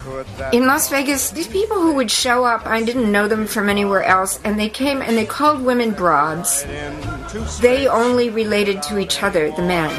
[0.55, 4.03] In Las Vegas, these people who would show up, I didn't know them from anywhere
[4.03, 6.65] else, and they came and they called women broads.
[7.61, 9.93] They only related to each other, the men.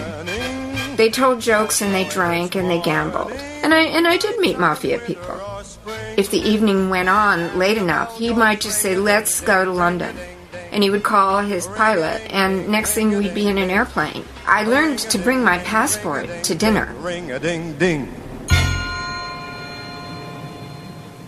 [0.98, 3.32] They told jokes and they drank and they gambled.
[3.64, 5.40] And I and I did meet mafia people.
[6.18, 10.16] If the evening went on late enough, he might just say, "Let's go to London."
[10.72, 14.24] And he would call his pilot, and next thing we'd be in an airplane.
[14.46, 16.94] I learned to bring my passport to dinner.
[17.00, 18.22] Ring a ding ding.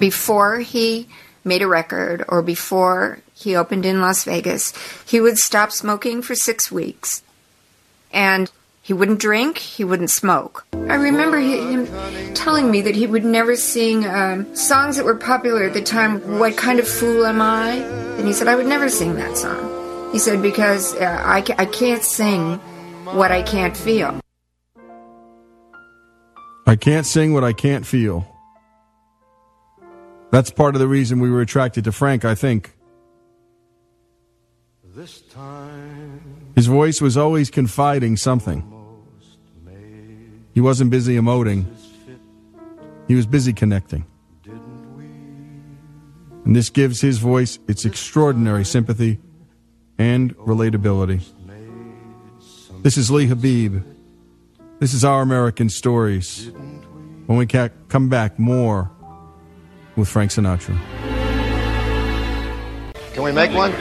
[0.03, 1.07] before he
[1.45, 4.73] made a record or before he opened in Las Vegas,
[5.05, 7.23] he would stop smoking for six weeks.
[8.11, 8.51] And
[8.81, 10.65] he wouldn't drink, he wouldn't smoke.
[10.73, 11.87] I remember him
[12.33, 16.37] telling me that he would never sing um, songs that were popular at the time,
[16.37, 18.02] What Kind of Fool Am I?
[18.17, 20.11] And he said, I would never sing that song.
[20.11, 22.59] He said, because uh, I, ca- I can't sing
[23.05, 24.19] what I can't feel.
[26.65, 28.25] I can't sing what I can't feel.
[30.31, 32.73] That's part of the reason we were attracted to Frank, I think.
[36.55, 38.69] His voice was always confiding something.
[40.53, 41.65] He wasn't busy emoting,
[43.07, 44.05] he was busy connecting.
[46.45, 49.19] And this gives his voice its extraordinary sympathy
[49.97, 51.23] and relatability.
[52.81, 53.83] This is Lee Habeeb.
[54.79, 56.51] This is Our American Stories.
[57.27, 58.91] When we come back, more
[59.95, 60.77] with Frank Sinatra.
[63.13, 63.71] Can we make one?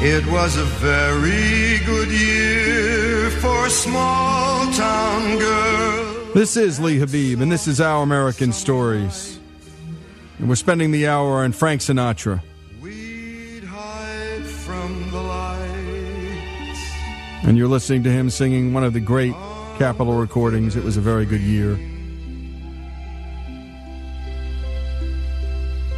[0.00, 6.34] It was a very good year for small town girls.
[6.34, 9.38] This is Lee Habeeb, and this is Our American Stories.
[10.38, 12.40] And we're spending the hour on Frank Sinatra.
[17.42, 19.34] And you're listening to him singing one of the great
[19.78, 20.76] Capitol recordings.
[20.76, 21.74] It was a very good year.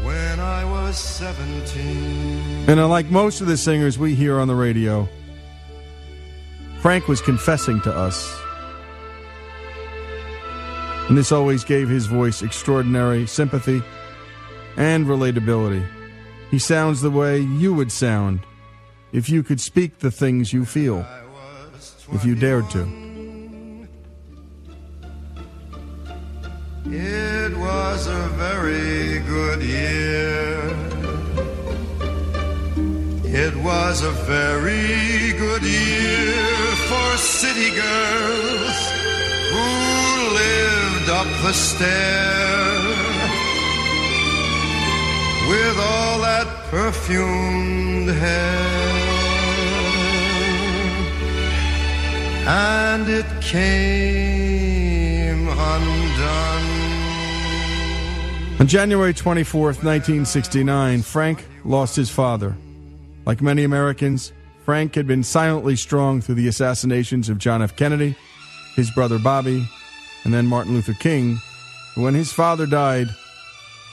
[0.04, 2.68] when I was seventeen.
[2.68, 5.08] And unlike most of the singers we hear on the radio,
[6.80, 8.40] Frank was confessing to us
[11.10, 13.82] And this always gave his voice extraordinary sympathy
[14.76, 15.84] and relatability.
[16.52, 18.38] He sounds the way you would sound
[19.10, 21.04] if you could speak the things you feel,
[22.12, 23.09] if you dared to.
[26.86, 30.58] It was a very good year.
[33.24, 36.46] It was a very good year
[36.88, 38.76] for city girls
[39.52, 42.80] who lived up the stair
[45.50, 48.80] with all that perfumed hair.
[52.48, 56.69] And it came undone.
[58.60, 62.54] On January 24th, 1969, Frank lost his father.
[63.24, 64.34] Like many Americans,
[64.66, 67.74] Frank had been silently strong through the assassinations of John F.
[67.74, 68.14] Kennedy,
[68.76, 69.66] his brother Bobby,
[70.24, 71.38] and then Martin Luther King.
[71.94, 73.08] When his father died,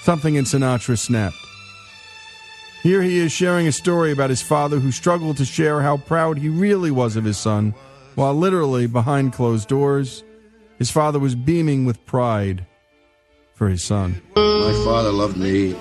[0.02, 1.38] something in Sinatra snapped.
[2.84, 6.38] Here he is sharing a story about his father who struggled to share how proud
[6.38, 7.74] he really was of his son,
[8.16, 10.26] while literally behind closed doors,
[10.78, 12.66] his father was beaming with pride
[13.58, 14.22] for his son.
[14.36, 15.76] My father loved me,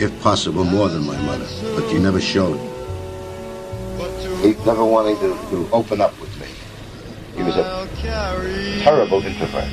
[0.00, 2.58] if possible, more than my mother, but he never showed.
[4.42, 6.48] He never wanted to, to open up with me.
[7.36, 7.88] He was a
[8.82, 9.70] terrible introvert.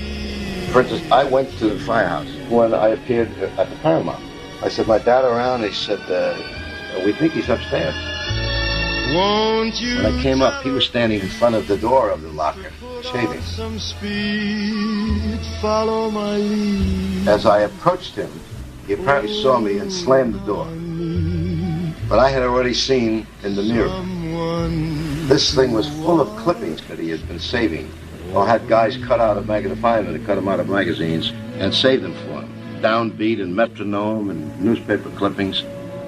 [0.71, 4.23] For instance, I went to the firehouse when I appeared at the Paramount.
[4.62, 5.63] I said, my dad around?
[5.63, 6.38] He said, uh,
[7.03, 7.95] we think he's upstairs.
[9.15, 12.21] Won't you When I came up, he was standing in front of the door of
[12.21, 12.71] the locker,
[13.03, 13.41] shaving.
[13.41, 17.27] some speed, follow my lead.
[17.27, 18.31] As I approached him,
[18.87, 20.65] he apparently saw me and slammed the door.
[22.09, 23.89] But I had already seen in the mirror.
[25.27, 27.91] This thing was full of clippings that he had been saving,
[28.33, 32.03] or had guys cut out of magazines and cut them out of magazines and saved
[32.03, 32.81] them for him.
[32.81, 35.63] Downbeat and metronome and newspaper clippings.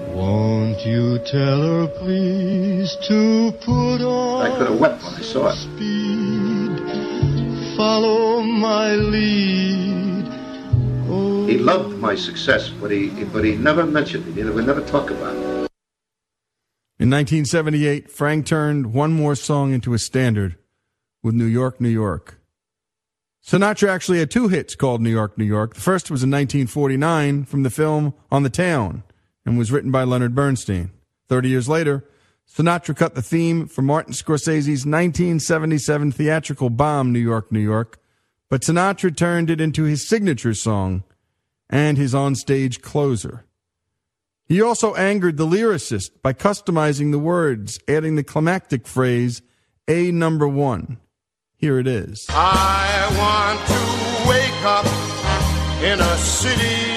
[0.09, 5.49] Won't you tell her, please, to put on I could have wept when I saw
[5.49, 6.54] it.
[7.75, 10.25] Speed, follow my lead.
[11.07, 14.43] Oh, He loved my success, but he but he never mentioned it.
[14.43, 15.69] He would never talk about it.
[16.97, 20.55] In 1978, Frank turned one more song into a standard
[21.21, 22.39] with New York, New York.
[23.45, 25.75] Sinatra actually had two hits called New York, New York.
[25.75, 29.03] The first was in 1949 from the film On the Town
[29.45, 30.91] and was written by Leonard Bernstein.
[31.27, 32.05] Thirty years later,
[32.47, 37.99] Sinatra cut the theme for Martin Scorsese's 1977 theatrical bomb, New York, New York,
[38.49, 41.03] but Sinatra turned it into his signature song
[41.69, 43.45] and his onstage closer.
[44.45, 49.41] He also angered the lyricist by customizing the words, adding the climactic phrase,
[49.87, 50.97] A number one.
[51.57, 52.27] Here it is.
[52.29, 54.85] I want to wake up
[55.81, 56.95] in a city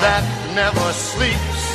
[0.00, 1.71] that never sleeps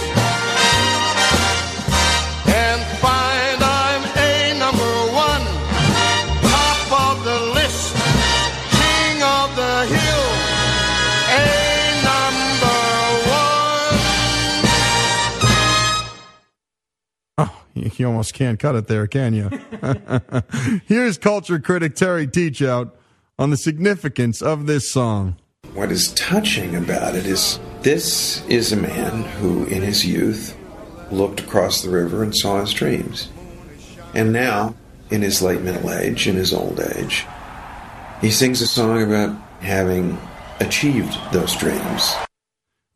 [18.00, 19.50] you almost can't cut it there, can you?
[20.86, 22.92] Here's culture critic Terry Teachout
[23.40, 25.38] on the significance of this song.
[25.74, 30.58] What is touching about it is this is a man who, in his youth,
[31.12, 33.30] looked across the river and saw his dreams.
[34.14, 34.76] And now,
[35.10, 37.26] in his late middle age, in his old age,
[38.22, 40.18] he sings a song about having
[40.60, 42.16] achieved those dreams.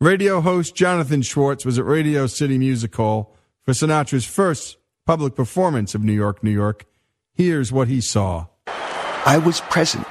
[0.00, 5.94] Radio host Jonathan Schwartz was at Radio City Music Hall for Sinatra's first public performance
[5.94, 6.84] of New York, New York.
[7.34, 8.46] Here's what he saw.
[9.24, 10.06] I was present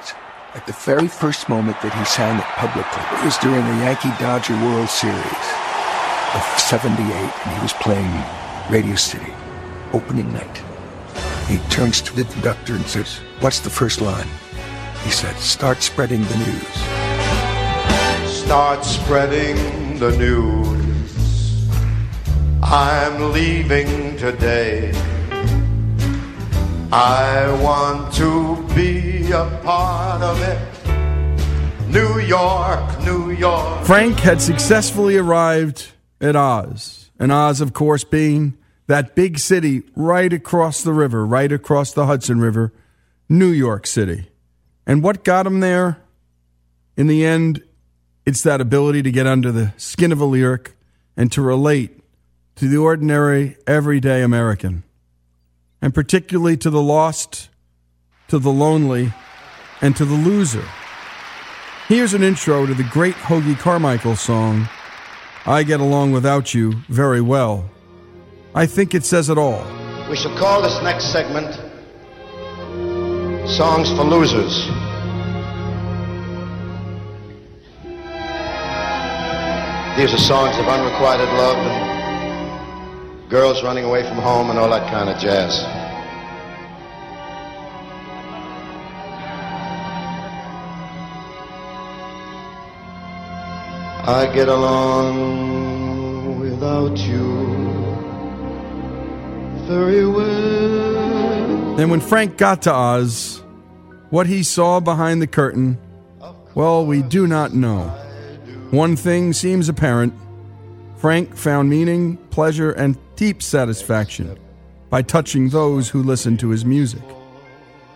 [0.54, 3.02] at the very first moment that he sang it publicly.
[3.18, 5.46] It was during the Yankee Dodger World Series
[6.34, 8.10] of 78, and he was playing
[8.70, 9.32] Radio City,
[9.92, 10.62] opening night.
[11.48, 14.28] He turns to the conductor and says, What's the first line?
[15.04, 18.32] He said, Start spreading the news.
[18.32, 20.81] Start spreading the news.
[22.62, 24.92] I'm leaving today.
[26.92, 31.88] I want to be a part of it.
[31.88, 33.84] New York, New York.
[33.84, 35.88] Frank had successfully arrived
[36.20, 38.56] at Oz, and Oz, of course, being
[38.86, 42.72] that big city right across the river, right across the Hudson River,
[43.28, 44.28] New York City.
[44.86, 46.00] And what got him there?
[46.96, 47.62] In the end,
[48.24, 50.76] it's that ability to get under the skin of a lyric
[51.16, 52.01] and to relate
[52.56, 54.84] to the ordinary, everyday American,
[55.80, 57.48] and particularly to the lost,
[58.28, 59.12] to the lonely,
[59.80, 60.64] and to the loser.
[61.88, 64.68] Here's an intro to the great Hoagy Carmichael song,
[65.44, 67.68] I Get Along Without You Very Well.
[68.54, 69.64] I think it says it all.
[70.08, 71.54] We shall call this next segment
[73.48, 74.66] Songs for Losers.
[79.96, 81.91] These are songs of unrequited love
[83.32, 85.64] girls running away from home and all that kind of jazz.
[94.06, 97.46] I get along without you
[99.66, 101.80] very well.
[101.80, 103.42] And when Frank got to Oz,
[104.10, 105.78] what he saw behind the curtain,
[106.54, 107.84] well, we do not know.
[108.72, 110.12] One thing seems apparent
[111.02, 114.38] Frank found meaning, pleasure, and deep satisfaction
[114.88, 117.02] by touching those who listened to his music.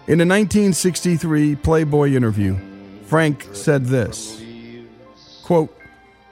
[0.08, 2.58] In a 1963 Playboy interview,
[3.04, 4.42] Frank said this
[5.44, 5.72] quote,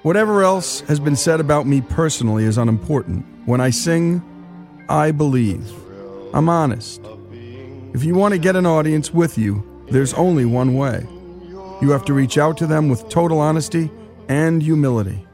[0.02, 3.24] Whatever else has been said about me personally is unimportant.
[3.46, 4.20] When I sing,
[4.88, 5.72] I believe.
[6.34, 7.00] I'm honest.
[7.92, 11.06] If you want to get an audience with you, there's only one way.
[11.80, 13.92] You have to reach out to them with total honesty
[14.28, 15.24] and humility.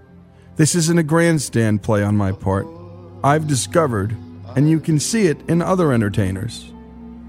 [0.56, 2.66] This isn't a grandstand play on my part.
[3.22, 4.16] I've discovered,
[4.56, 6.72] and you can see it in other entertainers.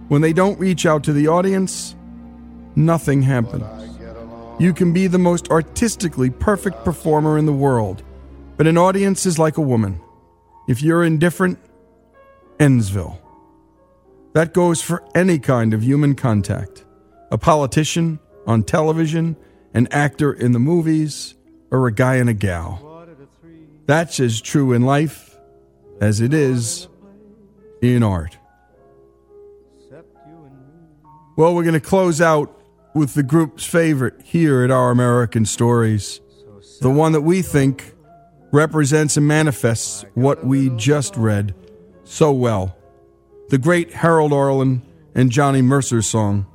[0.08, 1.96] When they don't reach out to the audience,
[2.76, 3.64] nothing happens.
[4.60, 8.04] You can be the most artistically perfect performer in the world,
[8.58, 10.00] but an audience is like a woman.
[10.68, 11.58] If you're indifferent,
[12.60, 13.18] Endsville.
[14.34, 16.86] That goes for any kind of human contact
[17.32, 19.38] a politician, on television,
[19.74, 21.34] an actor in the movies,
[21.72, 22.91] or a guy and a gal.
[23.86, 25.36] That's as true in life
[26.00, 26.88] as it is
[27.82, 28.38] in art.
[31.38, 32.56] Well, we're going to close out
[32.94, 36.20] with the group's favorite here at Our American Stories,
[36.82, 37.94] the one that we think
[38.52, 41.56] represents and manifests what we just read
[42.04, 42.76] so well.
[43.50, 44.82] The great Harold Arlen
[45.16, 46.46] and Johnny Mercer song,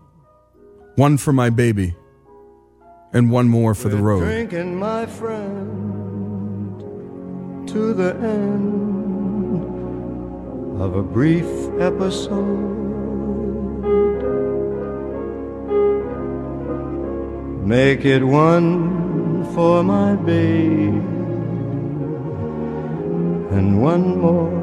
[0.96, 1.94] One for My Baby,
[3.12, 4.20] and one more for the road.
[4.20, 5.95] Drinking, my friend,
[7.76, 9.60] to the end
[10.80, 11.44] of a brief
[11.78, 12.72] episode.
[17.76, 21.04] Make it one for my babe
[23.56, 24.56] and one more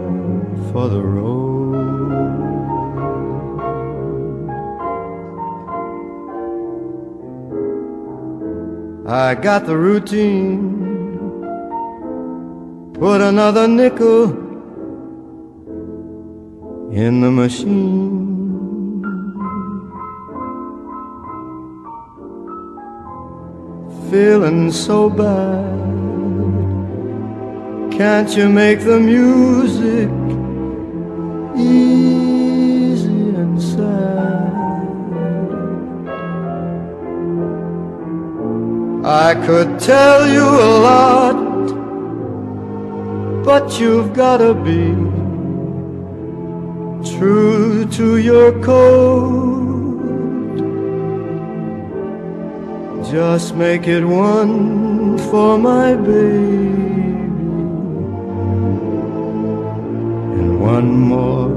[0.71, 1.75] for the road.
[9.05, 10.72] I got the routine.
[13.03, 14.31] Put another nickel
[16.93, 19.03] in the machine.
[24.09, 25.83] Feeling so bad.
[27.91, 30.09] Can't you make the music
[31.57, 34.53] easy and sad?
[39.03, 41.82] I could tell you a lot,
[43.43, 44.93] but you've gotta be
[47.17, 49.83] true to your code.
[53.11, 56.83] Just make it one for my baby
[60.39, 61.49] and one more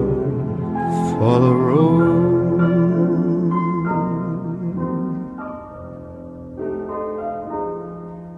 [1.12, 2.26] for the road.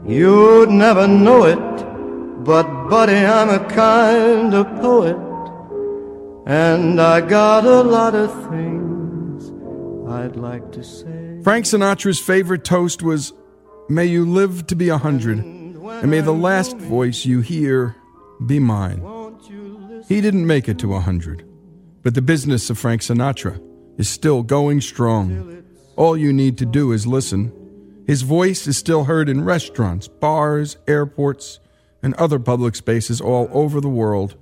[0.07, 5.17] You'd never know it, but buddy, I'm a kind of poet,
[6.47, 9.51] and I got a lot of things
[10.11, 11.41] I'd like to say.
[11.45, 13.33] Frank Sinatra's favorite toast was,
[13.91, 17.97] May you live to be a hundred, and may the last voice you hear
[18.47, 19.03] be mine.
[20.09, 21.47] He didn't make it to a hundred,
[22.03, 23.61] but the business of Frank Sinatra
[23.99, 25.63] is still going strong.
[25.97, 27.53] All you need to do is listen.
[28.07, 31.61] His voice is still heard in restaurants, bars, airports,
[32.03, 34.37] and other public spaces all over the world.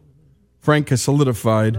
[0.61, 1.79] Frank has solidified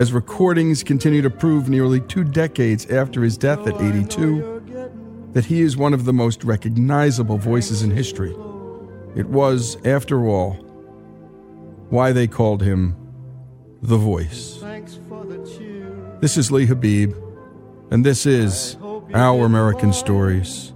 [0.00, 5.62] as recordings continue to prove nearly two decades after his death at 82 that he
[5.62, 8.34] is one of the most recognizable voices in history.
[9.16, 10.54] It was, after all,
[11.90, 12.96] why they called him
[13.82, 14.62] the voice.
[16.20, 17.14] This is Lee Habeeb,
[17.90, 18.76] and this is
[19.14, 20.72] Our American Stories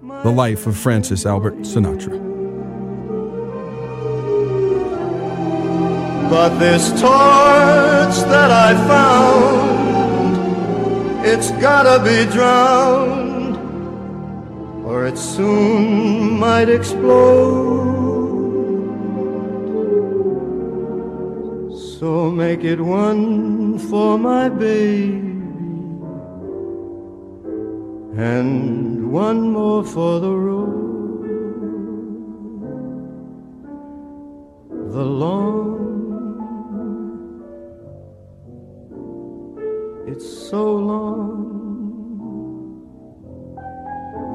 [0.00, 2.25] The Life of Francis Albert Sinatra.
[6.28, 10.36] But this torch that I found,
[11.24, 13.56] it's gotta be drowned,
[14.84, 17.96] or it soon might explode.
[21.98, 25.26] So make it one for my baby
[28.16, 30.84] and one more for the road.
[34.92, 35.95] The long,
[40.06, 41.66] it's so long,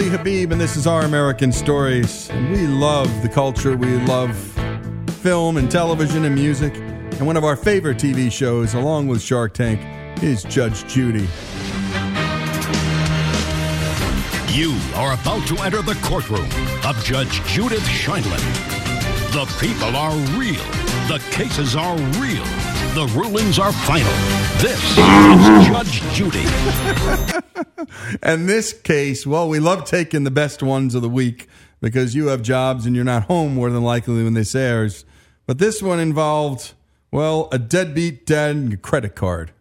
[0.00, 2.30] Lee Habeeb, and this is Our American Stories.
[2.30, 3.76] And we love the culture.
[3.76, 4.34] We love
[5.20, 6.74] film and television and music.
[6.74, 9.78] And one of our favorite TV shows, along with Shark Tank,
[10.22, 11.28] is Judge Judy.
[14.48, 16.48] You are about to enter the courtroom
[16.86, 18.40] of Judge Judith Sheindlin.
[19.34, 20.64] The people are real.
[21.08, 22.69] The cases are real.
[22.94, 24.12] The rulings are final.
[24.58, 26.44] This is Judge Judy.
[28.22, 31.48] And this case, well, we love taking the best ones of the week
[31.80, 35.04] because you have jobs and you're not home more than likely when this airs.
[35.46, 36.74] But this one involved,
[37.10, 39.52] well, a deadbeat dad and a credit card.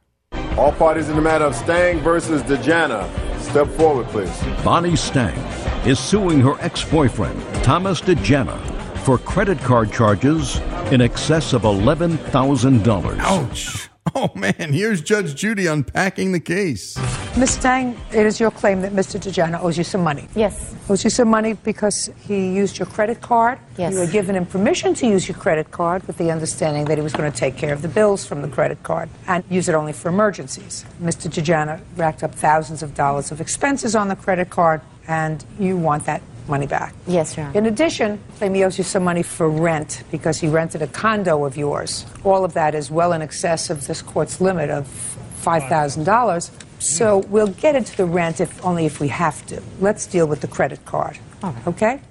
[0.58, 3.10] All parties in the matter of Stang versus Dejana.
[3.40, 4.44] Step forward, please.
[4.64, 5.38] Bonnie Stang
[5.88, 8.60] is suing her ex boyfriend, Thomas DeJana,
[9.04, 10.58] for credit card charges
[10.91, 13.20] in excess of $11,000.
[13.20, 13.89] Ouch.
[14.16, 14.74] Oh, man.
[14.74, 16.97] Here's Judge Judy unpacking the case.
[17.38, 17.52] Ms.
[17.52, 19.20] Stang, it is your claim that Mr.
[19.20, 20.28] DeJana owes you some money.
[20.36, 20.76] Yes.
[20.89, 23.60] Owes you some money because he used your credit card.
[23.78, 23.93] Yes.
[23.93, 27.04] You had given him permission to use your credit card with the understanding that he
[27.04, 29.76] was going to take care of the bills from the credit card and use it
[29.76, 30.86] only for emergencies.
[31.02, 31.30] Mr.
[31.30, 36.06] DeJana racked up thousands of dollars of expenses on the credit card, and you want
[36.06, 36.93] that money back.
[37.08, 37.58] Yes, Your Honor.
[37.58, 41.45] In addition, claim he owes you some money for rent because he rented a condo
[41.45, 42.06] of yours.
[42.24, 44.88] All of that is well in excess of this court's limit of
[45.41, 46.52] $5,000.
[46.80, 49.62] So we'll get into the rent if only if we have to.
[49.80, 51.20] Let's deal with the credit card.
[51.68, 52.02] Okay?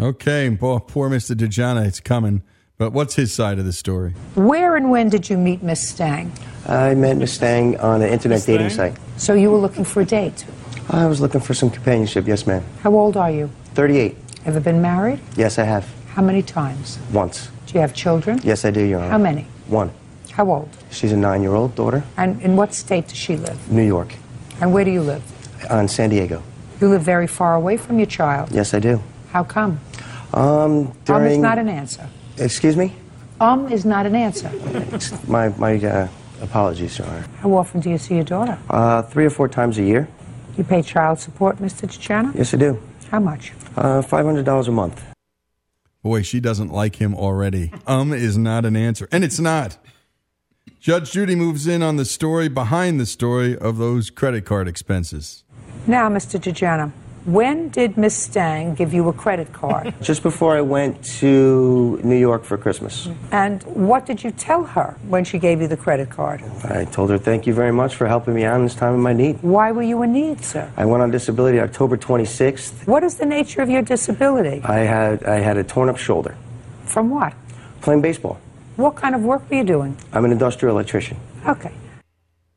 [0.00, 1.36] Okay, poor, poor Mr.
[1.36, 2.42] DeJana, it's coming.
[2.76, 4.10] But what's his side of the story?
[4.34, 6.32] Where and when did you meet Miss Stang?
[6.66, 8.96] I met Miss Stang on an internet dating site.
[9.16, 10.44] So you were looking for a date.
[10.90, 12.64] I was looking for some companionship, yes, ma'am.
[12.82, 13.48] How old are you?
[13.74, 14.16] 38.
[14.46, 15.20] Ever been married?
[15.36, 15.84] Yes, I have.
[16.14, 16.98] How many times?
[17.12, 17.48] Once.
[17.66, 18.38] Do you have children?
[18.44, 19.10] Yes, I do, Your Honor.
[19.10, 19.46] How many?
[19.66, 19.90] One.
[20.30, 20.68] How old?
[20.90, 23.70] She's a nine year old daughter, And in what state does she live?
[23.70, 24.14] New York,
[24.60, 25.22] And where do you live?
[25.70, 26.42] on San Diego.
[26.80, 28.50] You live very far away from your child.
[28.52, 29.00] Yes, I do.
[29.30, 29.80] How come?
[30.34, 31.22] Um, during...
[31.22, 32.06] Um is not an answer.
[32.38, 32.92] Excuse me?
[33.40, 34.50] Um is not an answer.
[35.26, 36.08] My, my uh,
[36.42, 37.24] apologies, Your Honor.
[37.40, 38.58] How often do you see your daughter?
[38.68, 40.06] Uh, three or four times a year.
[40.58, 41.88] You pay child support, Mr.
[41.88, 42.34] Chichana?
[42.34, 42.78] Yes, I do.
[43.10, 43.52] How much?
[43.76, 45.04] Uh, $500 a month.
[46.02, 47.72] Boy, she doesn't like him already.
[47.86, 49.08] Um is not an answer.
[49.10, 49.78] And it's not.
[50.78, 55.44] Judge Judy moves in on the story behind the story of those credit card expenses.
[55.86, 56.38] Now, Mr.
[56.38, 56.92] Chichana,
[57.24, 59.94] when did Miss Stang give you a credit card?
[60.02, 64.96] Just before I went to New York for Christmas, and what did you tell her
[65.08, 66.42] when she gave you the credit card?
[66.64, 69.00] I told her thank you very much for helping me out in this time of
[69.00, 69.38] my need.
[69.42, 70.70] Why were you in need, sir?
[70.76, 72.86] I went on disability October 26th.
[72.86, 74.60] What is the nature of your disability?
[74.64, 76.36] I had I had a torn up shoulder
[76.84, 77.32] From what?
[77.80, 78.38] playing baseball.
[78.76, 79.96] What kind of work were you doing?
[80.12, 81.16] I'm an industrial electrician.
[81.46, 81.72] Okay.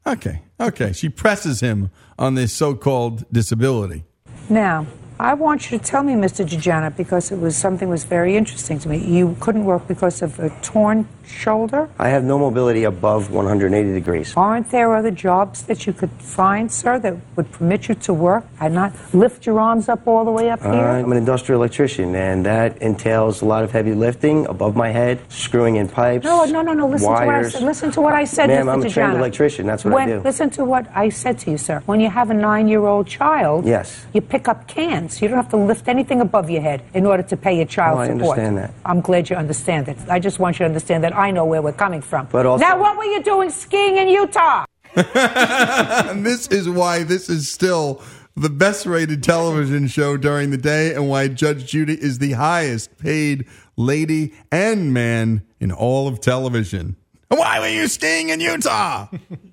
[0.06, 0.94] Okay, okay.
[0.94, 4.06] She presses him on this so called disability.
[4.50, 4.88] Now,
[5.20, 6.46] I want you to tell me, Mr.
[6.48, 8.98] Gigiana, because it was something was very interesting to me.
[9.00, 11.90] You couldn't work because of a torn shoulder.
[11.98, 14.34] I have no mobility above 180 degrees.
[14.38, 18.46] Aren't there other jobs that you could find, sir, that would permit you to work
[18.62, 20.82] and not lift your arms up all the way up Uh, here?
[20.88, 25.20] I'm an industrial electrician, and that entails a lot of heavy lifting above my head,
[25.30, 26.26] screwing in pipes.
[26.26, 26.88] No, no, no, no.
[26.88, 27.54] Listen to what I wires.
[27.54, 27.64] said.
[27.64, 28.74] Listen to what I said, Ma'am, Mr.
[28.74, 29.66] I'm a trained electrician.
[29.66, 30.22] That's what I do.
[30.24, 31.82] Listen to what I said to you, sir.
[31.88, 34.06] When you have a nine-year-old child, Yes.
[34.14, 35.07] you pick up cans.
[35.22, 37.98] You don't have to lift anything above your head in order to pay your child
[37.98, 38.40] Oh, I support.
[38.40, 38.74] understand that.
[38.86, 39.98] I'm glad you understand that.
[40.10, 42.28] I just want you to understand that I know where we're coming from.
[42.32, 44.66] But also- now, what were you doing skiing in Utah?
[44.96, 48.02] and this is why this is still
[48.36, 52.98] the best rated television show during the day and why Judge Judy is the highest
[53.00, 53.46] paid
[53.78, 56.96] lady and man in all of television.
[57.30, 59.08] Why were you skiing in Utah?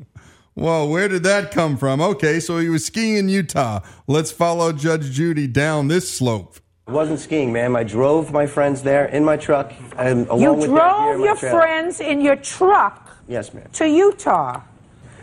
[0.54, 2.00] Whoa, where did that come from?
[2.00, 3.80] Okay, so he was skiing in Utah.
[4.06, 6.58] Let's follow Judge Judy down this slope.
[6.86, 7.74] I wasn't skiing, ma'am.
[7.74, 11.58] I drove my friends there in my truck and along You with drove your trailer.
[11.58, 13.68] friends in your truck Yes, ma'am.
[13.72, 14.60] to Utah.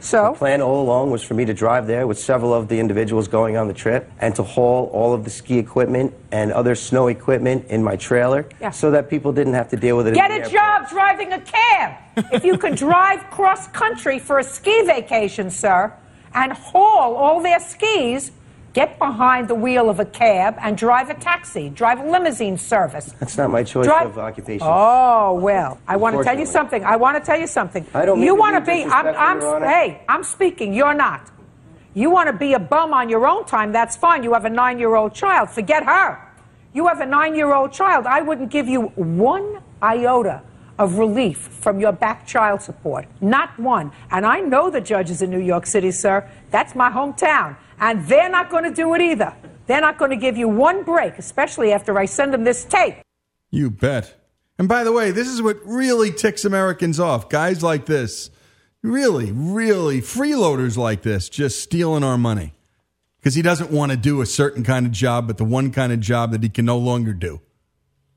[0.01, 0.31] So?
[0.31, 3.27] The plan all along was for me to drive there with several of the individuals
[3.27, 7.07] going on the trip and to haul all of the ski equipment and other snow
[7.07, 8.71] equipment in my trailer Yeah.
[8.71, 10.15] so that people didn't have to deal with it.
[10.15, 11.97] Get a job driving a cab.
[12.33, 15.93] if you could drive cross country for a ski vacation, sir,
[16.33, 18.31] and haul all their skis,
[18.73, 23.13] get behind the wheel of a cab and drive a taxi, drive a limousine service.
[23.19, 24.67] That's not my choice Drive- of occupation.
[24.69, 26.83] Oh well, I want to tell you something.
[26.83, 27.85] I want to tell you something.
[27.93, 28.83] I don't You want to be?
[28.83, 29.07] I'm.
[29.07, 30.73] I'm hey, I'm speaking.
[30.73, 31.29] You're not.
[31.93, 33.73] You want to be a bum on your own time?
[33.73, 34.23] That's fine.
[34.23, 35.49] You have a nine-year-old child.
[35.49, 36.19] Forget her.
[36.73, 38.05] You have a nine-year-old child.
[38.05, 40.41] I wouldn't give you one iota
[40.79, 43.07] of relief from your back child support.
[43.21, 43.91] Not one.
[44.09, 46.29] And I know the judges in New York City, sir.
[46.49, 47.57] That's my hometown.
[47.79, 49.33] And they're not going to do it either.
[49.67, 52.95] They're not going to give you one break, especially after I send them this tape.
[53.49, 54.15] You bet.
[54.57, 57.29] And by the way, this is what really ticks Americans off.
[57.29, 58.29] Guys like this,
[58.81, 62.53] really, really, freeloaders like this, just stealing our money.
[63.17, 65.93] Because he doesn't want to do a certain kind of job, but the one kind
[65.93, 67.39] of job that he can no longer do.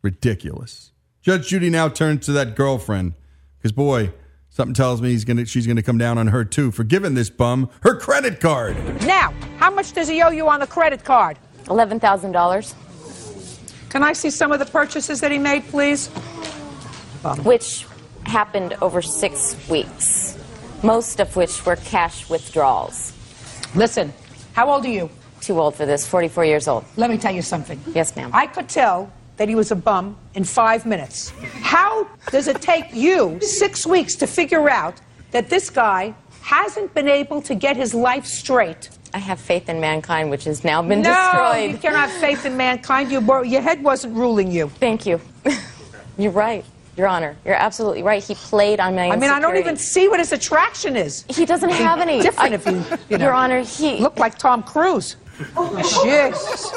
[0.01, 0.93] Ridiculous.
[1.25, 3.15] Judge Judy now turns to that girlfriend.
[3.57, 4.13] Because, boy,
[4.51, 7.15] something tells me he's gonna, she's going to come down on her, too, for giving
[7.15, 8.77] this bum her credit card.
[9.07, 11.39] Now, how much does he owe you on the credit card?
[11.65, 13.89] $11,000.
[13.89, 16.09] Can I see some of the purchases that he made, please?
[17.43, 17.87] Which
[18.27, 20.39] happened over six weeks,
[20.83, 23.15] most of which were cash withdrawals.
[23.75, 24.13] Listen,
[24.53, 25.09] how old are you?
[25.41, 26.85] Too old for this, 44 years old.
[26.99, 27.81] Let me tell you something.
[27.95, 28.29] Yes, ma'am.
[28.35, 31.31] I could tell that he was a bum in five minutes.
[31.61, 35.01] How does it take you six weeks to figure out
[35.33, 38.91] that this guy hasn't been able to get his life straight?
[39.13, 41.71] I have faith in mankind, which has now been no, destroyed.
[41.71, 43.11] you cannot have faith in mankind.
[43.13, 44.69] You, were- your head wasn't ruling you.
[44.69, 45.21] Thank you.
[46.19, 46.65] You're right,
[46.97, 47.37] Your Honor.
[47.45, 48.23] You're absolutely right.
[48.23, 51.25] He played on my I mean, I don't even see what his attraction is.
[51.29, 52.23] He doesn't have any.
[52.23, 55.17] Different I- if you, you know, Your Honor, he look like Tom Cruise.
[55.37, 56.73] Jesus.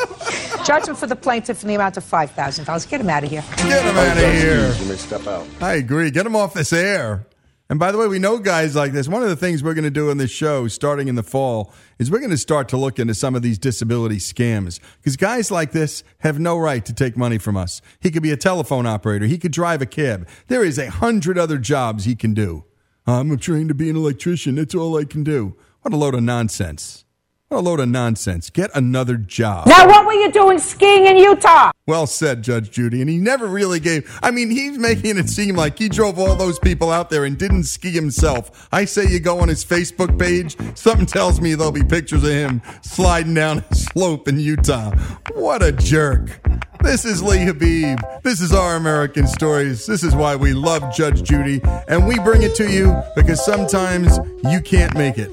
[0.66, 2.86] Judgment for the plaintiff in the amount of five thousand dollars.
[2.86, 3.44] Get him out of here.
[3.58, 4.74] Get him out of here.
[4.74, 5.48] You may step out.
[5.62, 6.12] I agree.
[6.12, 7.28] Get him off this air.
[7.70, 9.10] And by the way, we know guys like this.
[9.10, 11.74] One of the things we're going to do in this show starting in the fall
[12.00, 15.52] is we're going to start to look into some of these disability scams because guys
[15.52, 17.82] like this have no right to take money from us.
[18.00, 19.26] He could be a telephone operator.
[19.26, 20.30] He could drive a cab.
[20.48, 22.64] There is a hundred other jobs he can do.
[23.06, 24.56] I'm trained to be an electrician.
[24.56, 25.58] That's all I can do.
[25.82, 27.04] What a load of nonsense.
[27.50, 28.50] What a load of nonsense.
[28.50, 29.68] Get another job.
[29.68, 31.72] Now, what were you doing skiing in Utah?
[31.88, 33.00] Well said, Judge Judy.
[33.00, 34.20] And he never really gave.
[34.22, 37.38] I mean, he's making it seem like he drove all those people out there and
[37.38, 38.68] didn't ski himself.
[38.74, 42.32] I say you go on his Facebook page, something tells me there'll be pictures of
[42.32, 44.94] him sliding down a slope in Utah.
[45.34, 46.42] What a jerk.
[46.82, 48.24] This is Lee Habeeb.
[48.24, 49.86] This is Our American Stories.
[49.86, 51.62] This is why we love Judge Judy.
[51.88, 55.32] And we bring it to you because sometimes you can't make it.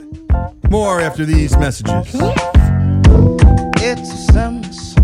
[0.70, 2.09] More after these messages.
[3.87, 4.95] It's a sense.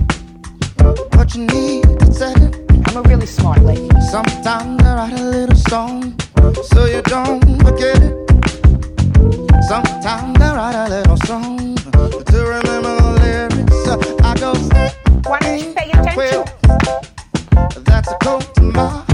[1.17, 2.35] What you need to say.
[2.87, 3.89] I'm a really smart lady.
[4.11, 6.19] Sometimes I write a little song
[6.65, 8.15] so you don't forget it.
[9.69, 13.87] Sometimes I write a little song to remember the lyrics.
[13.87, 14.55] Uh, I go,
[15.29, 16.17] Why don't you pay attention?
[16.17, 16.45] well,
[17.85, 19.05] that's a code to my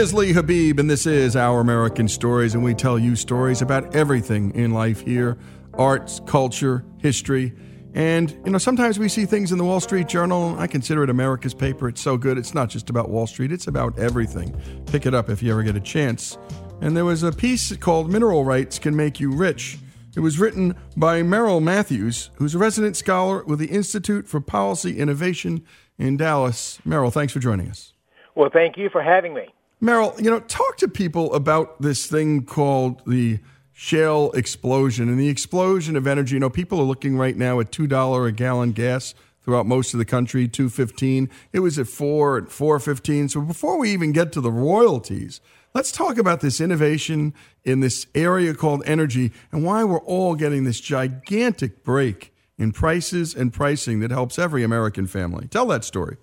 [0.00, 3.94] is Lee Habeeb, and this is Our American Stories, and we tell you stories about
[3.94, 5.36] everything in life here
[5.74, 7.52] arts, culture, history.
[7.92, 10.58] And, you know, sometimes we see things in the Wall Street Journal.
[10.58, 11.86] I consider it America's paper.
[11.86, 12.38] It's so good.
[12.38, 14.58] It's not just about Wall Street, it's about everything.
[14.86, 16.38] Pick it up if you ever get a chance.
[16.80, 19.80] And there was a piece called Mineral Rights Can Make You Rich.
[20.16, 24.98] It was written by Merrill Matthews, who's a resident scholar with the Institute for Policy
[24.98, 25.62] Innovation
[25.98, 26.78] in Dallas.
[26.86, 27.92] Merrill, thanks for joining us.
[28.34, 29.48] Well, thank you for having me.
[29.80, 33.38] Merrill, you know, talk to people about this thing called the
[33.72, 36.34] shale explosion and the explosion of energy.
[36.36, 39.94] You know, people are looking right now at two dollar a gallon gas throughout most
[39.94, 41.30] of the country, two fifteen.
[41.54, 43.30] It was at four at four fifteen.
[43.30, 45.40] So before we even get to the royalties,
[45.74, 47.32] let's talk about this innovation
[47.64, 53.34] in this area called energy and why we're all getting this gigantic break in prices
[53.34, 55.48] and pricing that helps every American family.
[55.48, 56.18] Tell that story.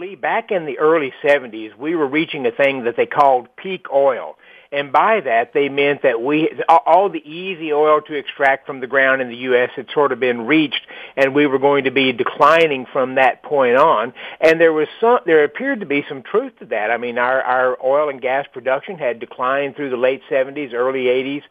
[0.00, 3.84] Lee, back in the early 70s, we were reaching a thing that they called peak
[3.92, 4.36] oil.
[4.72, 8.86] And by that, they meant that we, all the easy oil to extract from the
[8.86, 9.70] ground in the U.S.
[9.76, 10.86] had sort of been reached,
[11.16, 14.14] and we were going to be declining from that point on.
[14.40, 16.90] And there was some, there appeared to be some truth to that.
[16.90, 21.04] I mean, our, our oil and gas production had declined through the late 70s, early
[21.04, 21.42] 80s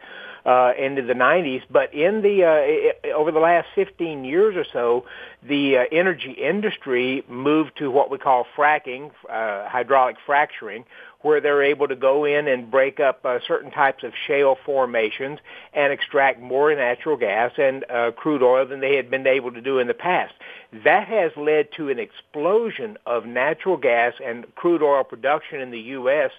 [0.46, 1.64] uh, into the 90s.
[1.70, 5.06] But in the uh, over the last 15 years or so,
[5.44, 10.86] the uh, energy industry moved to what we call fracking, uh, hydraulic fracturing,
[11.22, 15.40] where they're able to go in and break up uh, certain types of shale formations
[15.74, 19.62] and extract more natural gas and uh, crude oil than they had been able to
[19.62, 20.34] do in the past.
[20.72, 25.80] That has led to an explosion of natural gas and crude oil production in the
[25.80, 26.32] U.S.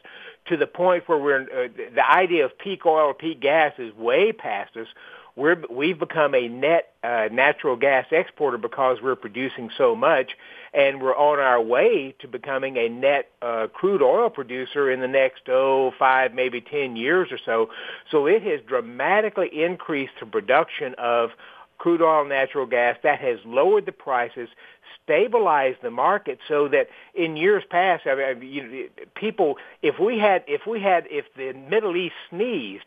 [0.47, 3.95] to the point where we're uh, the idea of peak oil, or peak gas is
[3.95, 4.89] way past us
[5.37, 10.37] we're we've become a net uh, natural gas exporter because we're producing so much,
[10.75, 15.09] and we're on our way to becoming a net uh, crude oil producer in the
[15.09, 17.71] next oh five maybe ten years or so.
[18.11, 21.31] So it has dramatically increased the production of
[21.81, 22.97] crude oil, natural gas.
[23.03, 24.49] That has lowered the prices
[25.03, 30.45] stabilized the market so that in years past, I mean, you, people, if we had,
[30.47, 32.85] if we had, if the Middle East sneezed,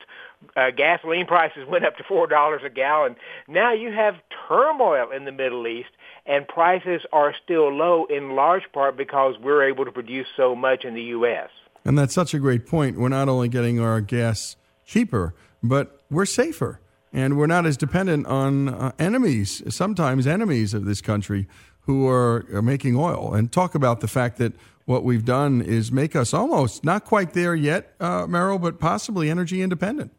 [0.56, 3.16] uh, gasoline prices went up to four dollars a gallon.
[3.48, 4.16] Now you have
[4.48, 5.90] turmoil in the Middle East,
[6.26, 10.86] and prices are still low in large part because we're able to produce so much
[10.86, 11.50] in the U.S.
[11.84, 12.98] And that's such a great point.
[12.98, 16.80] We're not only getting our gas cheaper, but we're safer.
[17.14, 21.48] And we're not as dependent on uh, enemies, sometimes enemies of this country,
[21.82, 23.34] who are, are making oil.
[23.34, 24.54] And talk about the fact that
[24.86, 29.30] what we've done is make us almost not quite there yet, uh, Merrill, but possibly
[29.30, 30.12] energy independent.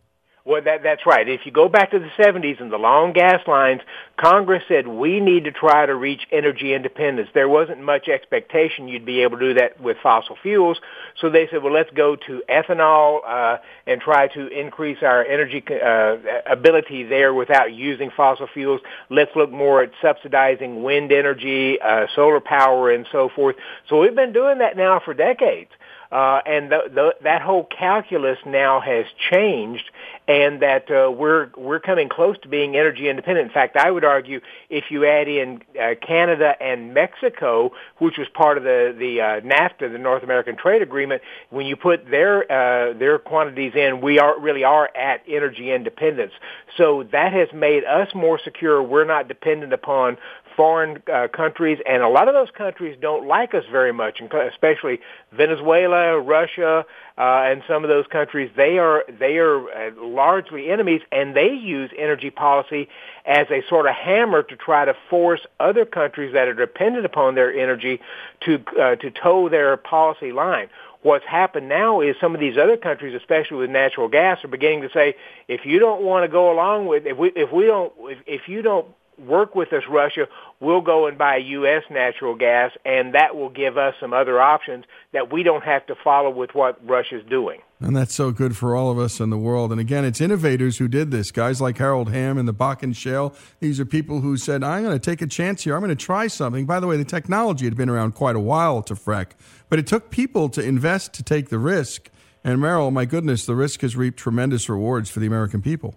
[0.46, 1.26] Well, that, that's right.
[1.26, 3.80] If you go back to the 70s and the long gas lines,
[4.18, 7.30] Congress said we need to try to reach energy independence.
[7.32, 10.78] There wasn't much expectation you'd be able to do that with fossil fuels.
[11.18, 15.64] So they said, well, let's go to ethanol uh, and try to increase our energy
[15.66, 18.82] uh, ability there without using fossil fuels.
[19.08, 23.56] Let's look more at subsidizing wind energy, uh, solar power, and so forth.
[23.88, 25.70] So we've been doing that now for decades.
[26.12, 29.90] Uh, and the, the, that whole calculus now has changed,
[30.28, 33.46] and that uh, we're we're coming close to being energy independent.
[33.48, 34.40] In fact, I would argue
[34.70, 39.40] if you add in uh, Canada and Mexico, which was part of the the uh,
[39.40, 44.18] NAFTA, the North American Trade Agreement, when you put their uh, their quantities in, we
[44.18, 46.32] are really are at energy independence.
[46.76, 48.82] So that has made us more secure.
[48.82, 50.16] We're not dependent upon
[50.56, 55.00] foreign uh, countries, and a lot of those countries don't like us very much, especially
[55.32, 56.84] Venezuela, Russia,
[57.16, 58.50] uh, and some of those countries.
[58.56, 62.88] They are they are uh, largely enemies, and they use energy policy
[63.26, 67.34] as a sort of hammer to try to force other countries that are dependent upon
[67.34, 68.00] their energy
[68.40, 70.68] to uh, to toe their policy line
[71.04, 74.80] what's happened now is some of these other countries, especially with natural gas, are beginning
[74.80, 75.14] to say,
[75.48, 78.48] if you don't want to go along with, if we, if we don't, if, if
[78.48, 78.86] you don't
[79.18, 80.26] work with us, Russia,
[80.60, 81.82] we'll go and buy U.S.
[81.90, 85.94] natural gas, and that will give us some other options that we don't have to
[86.02, 87.60] follow with what Russia's doing.
[87.80, 89.70] And that's so good for all of us in the world.
[89.70, 91.30] And again, it's innovators who did this.
[91.30, 93.34] Guys like Harold Hamm and the Bakken Shale.
[93.60, 95.74] These are people who said, I'm going to take a chance here.
[95.74, 96.64] I'm going to try something.
[96.64, 99.32] By the way, the technology had been around quite a while to frack,
[99.68, 102.10] but it took people to invest to take the risk.
[102.42, 105.94] And Merrill, my goodness, the risk has reaped tremendous rewards for the American people.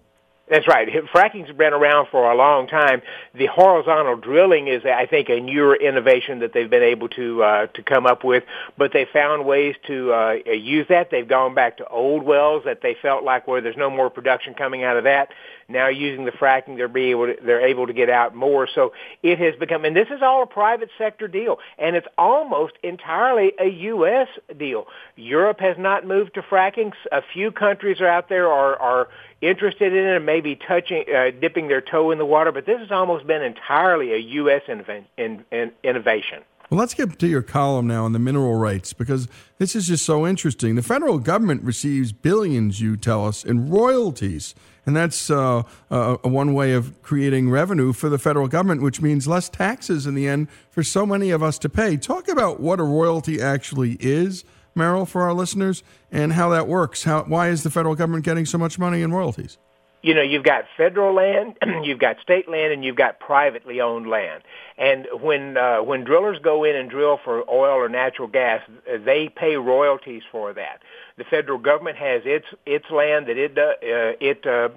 [0.50, 0.88] That's right.
[1.12, 3.02] Fracking's been around for a long time.
[3.34, 7.66] The horizontal drilling is, I think, a newer innovation that they've been able to uh,
[7.66, 8.44] to come up with.
[8.78, 11.10] But they found ways to uh, use that.
[11.10, 14.54] They've gone back to old wells that they felt like where there's no more production
[14.54, 15.28] coming out of that.
[15.68, 18.66] Now using the fracking, they're be able to, they're able to get out more.
[18.74, 18.92] So
[19.22, 23.52] it has become, and this is all a private sector deal, and it's almost entirely
[23.60, 24.28] a U.S.
[24.56, 24.86] deal.
[25.16, 26.92] Europe has not moved to fracking.
[27.12, 29.08] A few countries are out there are are
[29.40, 32.90] interested in it maybe touching, uh, dipping their toe in the water, but this has
[32.90, 34.62] almost been entirely a U.S.
[34.68, 36.42] Inven- in, in, innovation.
[36.70, 39.26] Well, let's get to your column now on the mineral rights because
[39.56, 40.74] this is just so interesting.
[40.74, 44.54] The federal government receives billions, you tell us, in royalties.
[44.84, 49.26] And that's uh, uh, one way of creating revenue for the federal government, which means
[49.26, 51.96] less taxes in the end for so many of us to pay.
[51.96, 54.44] Talk about what a royalty actually is
[54.78, 57.04] Merrill, for our listeners, and how that works.
[57.04, 59.58] How, why is the federal government getting so much money in royalties?
[60.02, 64.08] you know, you've got federal land, you've got state land, and you've got privately owned
[64.08, 64.42] land.
[64.76, 69.28] And when uh, when drillers go in and drill for oil or natural gas, they
[69.28, 70.82] pay royalties for that.
[71.16, 73.72] The federal government has its its land that it uh,
[74.20, 74.68] it uh,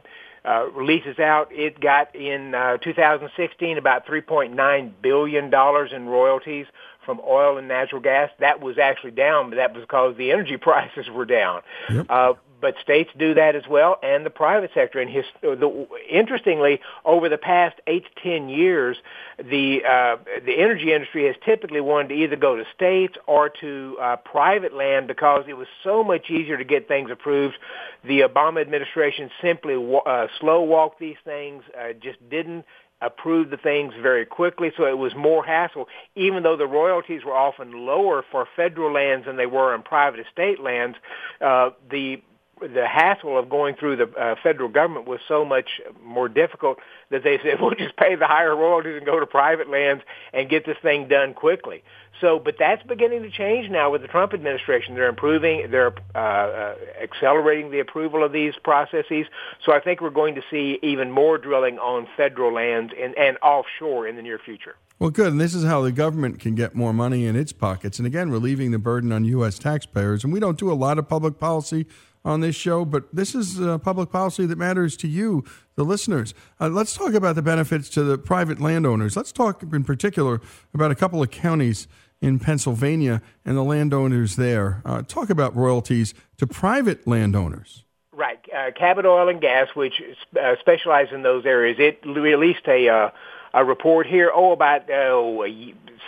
[0.43, 1.51] uh, leases out.
[1.51, 6.65] It got in uh, 2016 about 3.9 billion dollars in royalties
[7.05, 8.29] from oil and natural gas.
[8.39, 11.61] That was actually down, but that was because the energy prices were down.
[11.89, 12.05] Yep.
[12.09, 14.99] Uh, but states do that as well, and the private sector.
[14.99, 18.97] And his, the, interestingly, over the past eight to ten years,
[19.37, 23.97] the uh, the energy industry has typically wanted to either go to states or to
[23.99, 27.55] uh, private land because it was so much easier to get things approved.
[28.03, 29.75] The Obama administration simply
[30.05, 32.65] uh, slow walked these things, uh, just didn't
[33.01, 37.35] approve the things very quickly, so it was more hassle, even though the royalties were
[37.35, 40.97] often lower for federal lands than they were in private estate lands.
[41.39, 42.21] Uh, the
[42.61, 47.23] the hassle of going through the uh, federal government was so much more difficult that
[47.23, 50.03] they said, we'll just pay the higher royalties and go to private lands
[50.33, 51.83] and get this thing done quickly.
[52.19, 54.93] So, but that's beginning to change now with the Trump administration.
[54.93, 59.25] They're improving, they're uh, uh, accelerating the approval of these processes.
[59.65, 63.37] So I think we're going to see even more drilling on federal lands and, and
[63.41, 64.75] offshore in the near future.
[64.99, 65.31] Well, good.
[65.31, 67.97] And this is how the government can get more money in its pockets.
[67.97, 69.57] And again, relieving the burden on U.S.
[69.57, 70.23] taxpayers.
[70.23, 71.87] And we don't do a lot of public policy
[72.23, 75.43] on this show, but this is public policy that matters to you,
[75.75, 76.33] the listeners.
[76.59, 79.15] Uh, let's talk about the benefits to the private landowners.
[79.17, 80.39] Let's talk in particular
[80.73, 81.87] about a couple of counties
[82.21, 84.81] in Pennsylvania and the landowners there.
[84.85, 87.83] Uh, talk about royalties to private landowners.
[88.13, 88.39] Right.
[88.55, 90.01] Uh, Cabot Oil and Gas, which
[90.39, 93.09] uh, specializes in those areas, it released a uh,
[93.53, 95.45] a report here, oh, about oh,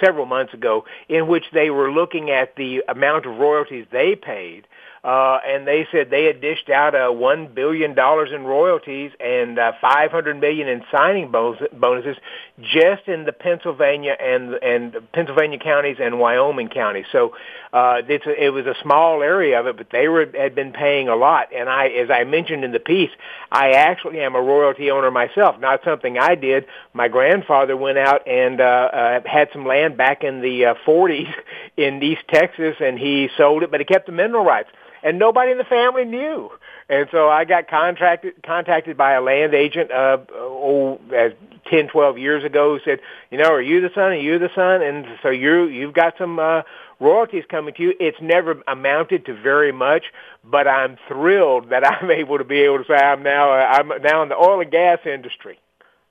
[0.01, 4.65] several months ago, in which they were looking at the amount of royalties they paid
[5.03, 9.59] uh, and they said they had dished out uh, one billion dollars in royalties and
[9.59, 12.17] uh, five hundred million in signing bonuses
[12.61, 17.05] just in the Pennsylvania and and Pennsylvania counties and Wyoming counties.
[17.11, 17.35] So
[17.71, 20.71] uh, it's a, it was a small area of it, but they were had been
[20.71, 21.47] paying a lot.
[21.53, 23.09] And I, as I mentioned in the piece,
[23.51, 25.59] I actually am a royalty owner myself.
[25.59, 26.65] Not something I did.
[26.93, 31.33] My grandfather went out and uh, uh, had some land back in the uh, 40s
[31.77, 34.69] in East Texas, and he sold it, but he kept the mineral rights
[35.03, 36.49] and nobody in the family knew.
[36.89, 41.29] And so I got contracted contacted by a land agent uh oh uh,
[41.69, 42.99] 10 12 years ago who said,
[43.31, 44.11] "You know, are you the son?
[44.11, 46.63] Are you the son?" And so you you've got some uh
[46.99, 47.93] royalties coming to you.
[47.99, 50.05] It's never amounted to very much,
[50.43, 54.01] but I'm thrilled that I'm able to be able to say I'm now uh, I'm
[54.01, 55.59] now in the oil and gas industry.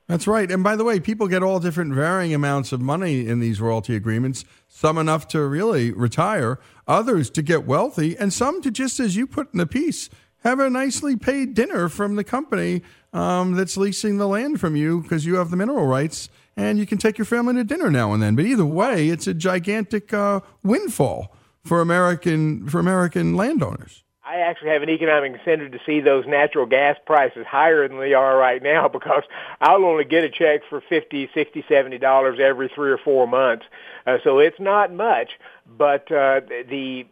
[0.08, 0.50] That's right.
[0.50, 3.94] And by the way, people get all different varying amounts of money in these royalty
[3.94, 9.16] agreements, some enough to really retire, others to get wealthy, and some to just, as
[9.16, 10.10] you put in the piece,
[10.42, 12.82] have a nicely paid dinner from the company
[13.12, 16.86] um, that's leasing the land from you because you have the mineral rights and you
[16.86, 18.36] can take your family to dinner now and then.
[18.36, 21.34] But either way, it's a gigantic uh, windfall
[21.64, 24.02] for American for American landowners.
[24.24, 28.14] I actually have an economic incentive to see those natural gas prices higher than they
[28.14, 29.24] are right now because
[29.60, 33.66] I'll only get a check for fifty, sixty, seventy dollars every three or four months.
[34.06, 37.06] Uh, so it's not much, but uh, the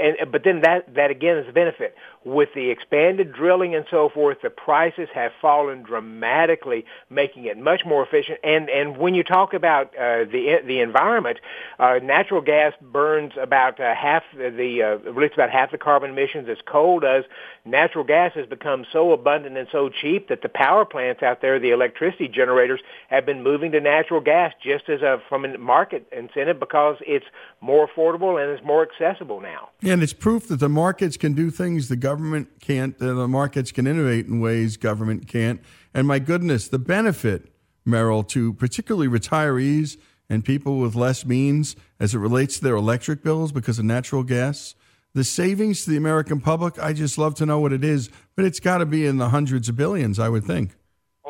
[0.00, 1.94] and but then that that again is a benefit
[2.26, 7.82] with the expanded drilling and so forth, the prices have fallen dramatically, making it much
[7.86, 8.40] more efficient.
[8.42, 11.38] And and when you talk about uh, the the environment,
[11.78, 16.48] uh, natural gas burns about uh, half the uh, releases about half the carbon emissions
[16.48, 17.22] as coal does.
[17.64, 21.58] Natural gas has become so abundant and so cheap that the power plants out there,
[21.58, 26.06] the electricity generators, have been moving to natural gas just as a from a market
[26.10, 27.26] incentive because it's
[27.60, 29.68] more affordable and it's more accessible now.
[29.82, 33.28] And it's proof that the markets can do things the government government can't, uh, the
[33.28, 35.60] markets can innovate in ways government can't.
[35.92, 37.52] And my goodness, the benefit,
[37.84, 39.98] Merrill, to particularly retirees
[40.30, 44.22] and people with less means as it relates to their electric bills because of natural
[44.22, 44.74] gas.
[45.12, 48.46] The savings to the American public, I just love to know what it is, but
[48.46, 50.74] it's got to be in the hundreds of billions, I would think.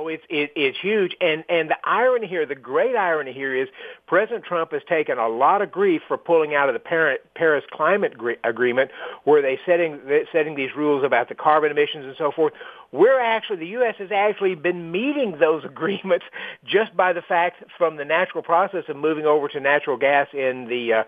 [0.08, 3.68] It's it, it's huge, and and the irony here, the great irony here is
[4.06, 8.14] President Trump has taken a lot of grief for pulling out of the Paris Climate
[8.44, 8.90] Agreement,
[9.24, 10.00] where they setting
[10.32, 12.52] setting these rules about the carbon emissions and so forth.
[12.96, 13.96] We're actually the U.S.
[13.98, 16.24] has actually been meeting those agreements
[16.64, 20.66] just by the fact from the natural process of moving over to natural gas in
[20.68, 21.04] the uh,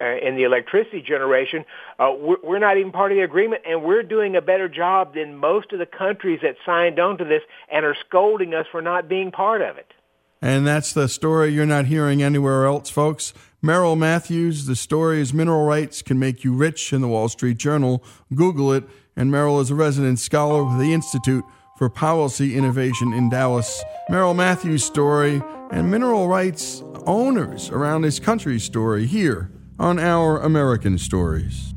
[0.00, 1.64] uh, in the electricity generation.
[1.98, 5.14] Uh, we're, we're not even part of the agreement, and we're doing a better job
[5.14, 8.82] than most of the countries that signed on to this and are scolding us for
[8.82, 9.92] not being part of it.
[10.40, 13.34] And that's the story you're not hearing anywhere else, folks.
[13.60, 17.58] Merrill Matthews, the story is Mineral Rights Can Make You Rich in the Wall Street
[17.58, 18.04] Journal.
[18.32, 18.84] Google it.
[19.18, 21.44] And Merrill is a resident scholar with the Institute
[21.76, 23.82] for Policy Innovation in Dallas.
[24.08, 25.42] Merrill Matthews' story
[25.72, 31.74] and mineral rights owners around this country's story here on Our American Stories.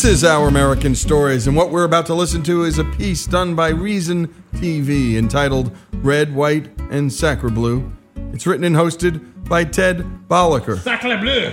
[0.00, 3.26] This is Our American Stories, and what we're about to listen to is a piece
[3.26, 7.92] done by Reason TV entitled Red, White, and Sacre Bleu.
[8.32, 10.78] It's written and hosted by Ted Balaker.
[10.78, 11.52] Sacre bleu!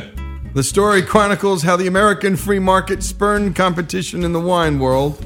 [0.53, 5.21] The story chronicles how the American free market spurned competition in the wine world.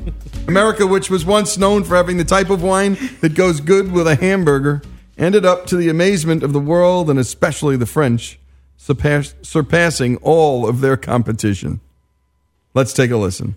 [0.48, 4.08] America, which was once known for having the type of wine that goes good with
[4.08, 4.82] a hamburger,
[5.16, 8.40] ended up to the amazement of the world and especially the French,
[8.78, 11.82] surpass- surpassing all of their competition.
[12.74, 13.56] Let's take a listen.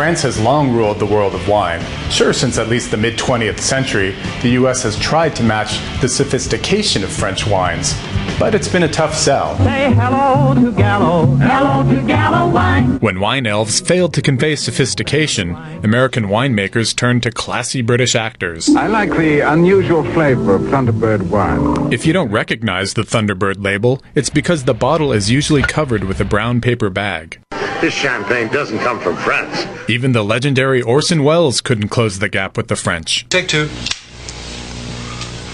[0.00, 1.80] France has long ruled the world of wine.
[2.10, 6.08] Sure, since at least the mid 20th century, the US has tried to match the
[6.08, 7.94] sophistication of French wines,
[8.38, 9.56] but it's been a tough sell.
[9.58, 12.98] Say hello to Gallo, hello to Gallo wine.
[13.00, 18.74] When wine elves failed to convey sophistication, American winemakers turned to classy British actors.
[18.74, 21.92] I like the unusual flavor of Thunderbird wine.
[21.92, 26.20] If you don't recognize the Thunderbird label, it's because the bottle is usually covered with
[26.20, 27.40] a brown paper bag.
[27.80, 29.66] This champagne doesn't come from France.
[29.88, 33.26] Even the legendary Orson Welles couldn't close the gap with the French.
[33.30, 33.70] Take two.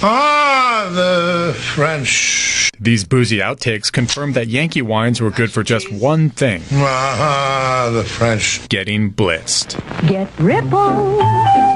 [0.03, 2.71] Ah, the French.
[2.79, 8.05] These boozy outtakes confirmed that Yankee wines were good for just one thing Ah, the
[8.05, 8.69] French.
[8.69, 9.79] getting blitzed.
[10.07, 11.21] Get ripple.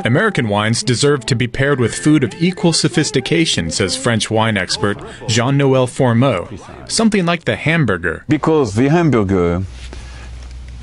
[0.05, 4.99] American wines deserve to be paired with food of equal sophistication, says French wine expert
[5.29, 6.91] Jean Noel Fourmeaux.
[6.91, 8.25] Something like the hamburger.
[8.29, 9.63] Because the hamburger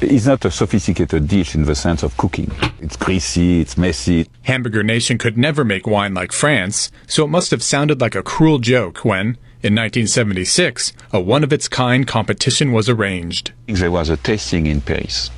[0.02, 2.52] is not a sophisticated dish in the sense of cooking.
[2.80, 4.30] It's greasy, it's messy.
[4.44, 8.24] Hamburger Nation could never make wine like France, so it must have sounded like a
[8.24, 13.54] cruel joke when, in 1976, a one of its kind competition was arranged.
[13.68, 15.32] There was a tasting in Paris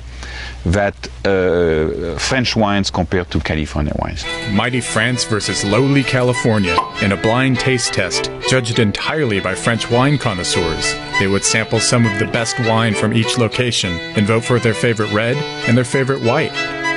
[0.66, 4.24] that uh, French wines compared to California wines.
[4.52, 10.18] Mighty France versus lowly California in a blind taste test judged entirely by French wine
[10.18, 10.94] connoisseurs.
[11.18, 14.74] They would sample some of the best wine from each location and vote for their
[14.74, 15.36] favorite red
[15.66, 16.52] and their favorite white.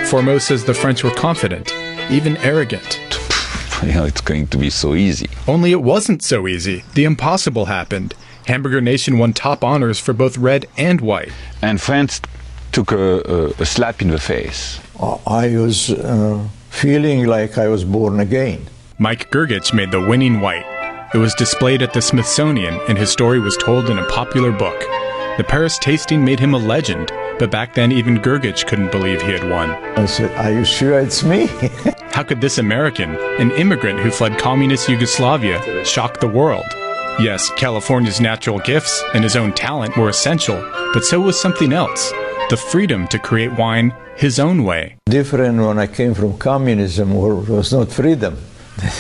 [0.07, 1.73] Fourmeaux says the French were confident,
[2.09, 2.99] even arrogant.
[3.83, 5.27] You know, it's going to be so easy.
[5.45, 6.85] Only it wasn't so easy.
[6.93, 8.15] The impossible happened.
[8.47, 11.33] Hamburger Nation won top honors for both red and white.
[11.61, 12.21] And France
[12.73, 14.79] took a, a, a slap in the face.
[14.99, 18.65] I was uh, feeling like I was born again.
[18.97, 20.65] Mike Grgich made the winning white.
[21.13, 24.79] It was displayed at the Smithsonian, and his story was told in a popular book.
[25.37, 29.31] The Paris tasting made him a legend, but back then even Grgich couldn't believe he
[29.31, 29.71] had won.
[29.71, 31.47] I said, Are you sure it's me?
[32.11, 36.65] How could this American, an immigrant who fled communist Yugoslavia, shock the world?
[37.19, 40.59] Yes, California's natural gifts and his own talent were essential,
[40.93, 42.11] but so was something else
[42.49, 44.95] the freedom to create wine his own way.
[45.05, 48.37] Different when I came from communism, where it was not freedom.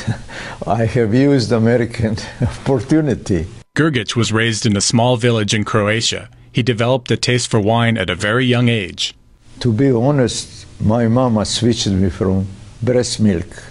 [0.67, 3.47] I have used American opportunity.
[3.75, 6.29] Grgich was raised in a small village in Croatia.
[6.51, 9.15] He developed a taste for wine at a very young age.
[9.61, 12.47] To be honest, my mama switched me from
[12.81, 13.63] breast milk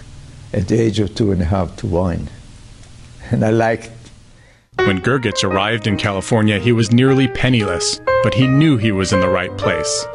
[0.51, 2.29] at the age of two and a half to wine.
[3.31, 4.02] And I liked
[4.77, 9.21] When Grgich arrived in California, he was nearly penniless, but he knew he was in
[9.21, 10.05] the right place.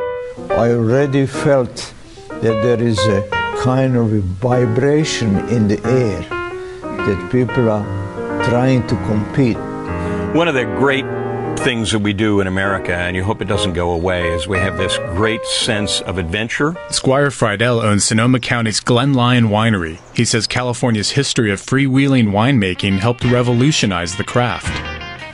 [0.51, 1.95] I already felt
[2.29, 3.27] that there is a
[3.63, 6.21] kind of a vibration in the air
[6.83, 9.57] that people are trying to compete.
[10.37, 11.07] One of the great
[11.59, 14.59] things that we do in America, and you hope it doesn't go away, is we
[14.59, 16.77] have this great sense of adventure.
[16.91, 19.99] Squire Fridell owns Sonoma County's Glen Lyon Winery.
[20.15, 24.69] He says California's history of freewheeling winemaking helped revolutionize the craft.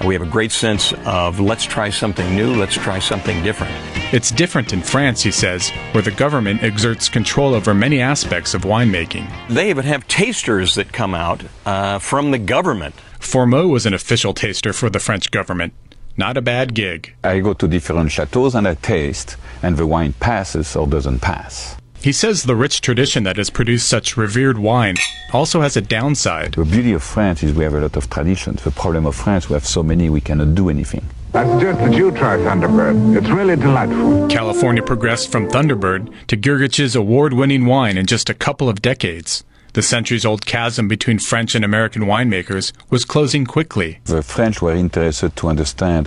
[0.05, 3.73] We have a great sense of let's try something new, let's try something different.
[4.13, 8.63] It's different in France, he says, where the government exerts control over many aspects of
[8.63, 9.31] winemaking.
[9.49, 12.95] They even have tasters that come out uh, from the government.
[13.19, 15.73] Fourmeaux was an official taster for the French government.
[16.17, 17.15] Not a bad gig.
[17.25, 21.77] I go to different chateaus and I taste, and the wine passes or doesn't pass.
[22.01, 24.97] He says the rich tradition that has produced such revered wine
[25.33, 26.53] also has a downside.
[26.53, 28.63] The beauty of France is we have a lot of traditions.
[28.63, 31.05] The problem of France, we have so many we cannot do anything.
[31.33, 33.17] I suggest that you try Thunderbird.
[33.17, 34.29] It's really delightful.
[34.29, 39.43] California progressed from Thunderbird to Grgich's award winning wine in just a couple of decades.
[39.75, 43.99] The centuries old chasm between French and American winemakers was closing quickly.
[44.05, 46.07] The French were interested to understand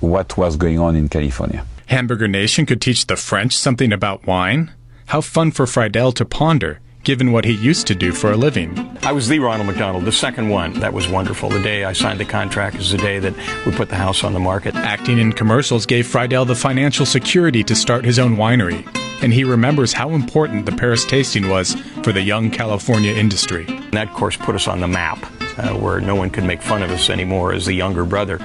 [0.00, 1.64] what was going on in California.
[1.86, 4.72] Hamburger Nation could teach the French something about wine?
[5.06, 8.96] How fun for Fridell to ponder, given what he used to do for a living.
[9.02, 10.74] I was the Ronald McDonald, the second one.
[10.80, 11.48] That was wonderful.
[11.48, 13.34] The day I signed the contract is the day that
[13.64, 14.74] we put the house on the market.
[14.74, 18.86] Acting in commercials gave Fridell the financial security to start his own winery.
[19.22, 23.66] and he remembers how important the Paris tasting was for the young California industry.
[23.68, 25.18] And that, of course, put us on the map.
[25.60, 28.38] Uh, where no one could make fun of us anymore as the younger brother.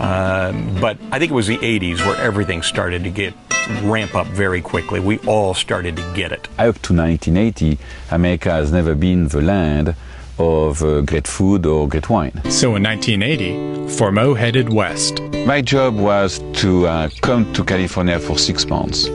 [0.00, 3.34] Uh, but I think it was the 80s where everything started to get
[3.82, 4.98] ramp up very quickly.
[4.98, 6.48] We all started to get it.
[6.58, 7.78] Up to 1980,
[8.10, 9.94] America has never been the land
[10.38, 12.40] of uh, great food or great wine.
[12.50, 15.20] So in 1980, Fourmeaux headed west.
[15.44, 19.08] My job was to uh, come to California for six months,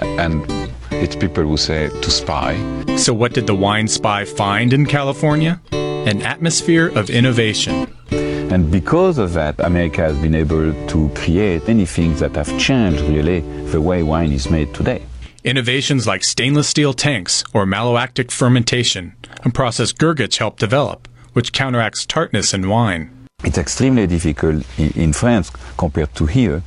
[0.00, 0.44] and
[0.92, 2.54] it's people who say to spy.
[2.96, 5.60] So what did the wine spy find in California?
[6.06, 7.86] An atmosphere of innovation.
[8.10, 13.02] And because of that, America has been able to create many things that have changed
[13.02, 13.40] really
[13.70, 15.02] the way wine is made today.
[15.44, 22.06] Innovations like stainless steel tanks or malolactic fermentation, a process Grgich helped develop, which counteracts
[22.06, 23.10] tartness in wine.
[23.44, 26.62] It's extremely difficult in France compared to here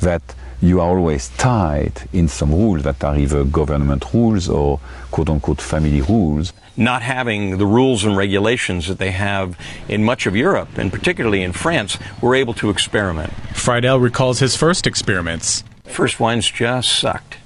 [0.00, 0.22] that
[0.62, 4.80] you are always tied in some rules that are either government rules or
[5.10, 6.54] quote unquote family rules.
[6.76, 9.58] Not having the rules and regulations that they have
[9.88, 13.32] in much of Europe, and particularly in France, we're able to experiment.
[13.52, 15.64] Fridell recalls his first experiments.
[15.84, 17.38] First wines just sucked.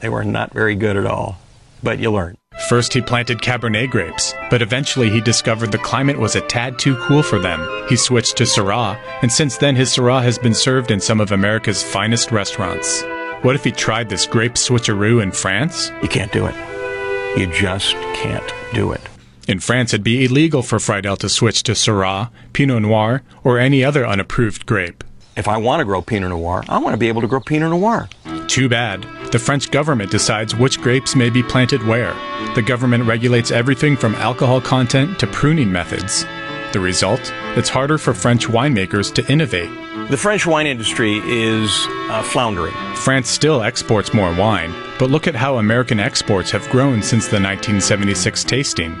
[0.00, 1.38] They were not very good at all,
[1.82, 2.36] but you learn.
[2.68, 6.96] First, he planted Cabernet grapes, but eventually he discovered the climate was a tad too
[7.02, 7.66] cool for them.
[7.88, 11.32] He switched to Syrah, and since then his Syrah has been served in some of
[11.32, 13.02] America's finest restaurants.
[13.42, 15.90] What if he tried this grape switcheroo in France?
[16.02, 16.54] You can't do it.
[17.36, 19.00] You just can't do it.
[19.46, 23.84] In France, it'd be illegal for Fridell to switch to Syrah, Pinot Noir, or any
[23.84, 25.04] other unapproved grape.
[25.36, 27.70] If I want to grow Pinot Noir, I want to be able to grow Pinot
[27.70, 28.08] Noir.
[28.46, 29.06] Too bad.
[29.32, 32.14] The French government decides which grapes may be planted where.
[32.54, 36.24] The government regulates everything from alcohol content to pruning methods.
[36.72, 37.32] The result?
[37.56, 39.70] It's harder for French winemakers to innovate.
[40.08, 41.70] The French wine industry is
[42.10, 42.74] uh, floundering.
[42.94, 47.40] France still exports more wine, but look at how American exports have grown since the
[47.40, 48.94] 1976 tasting.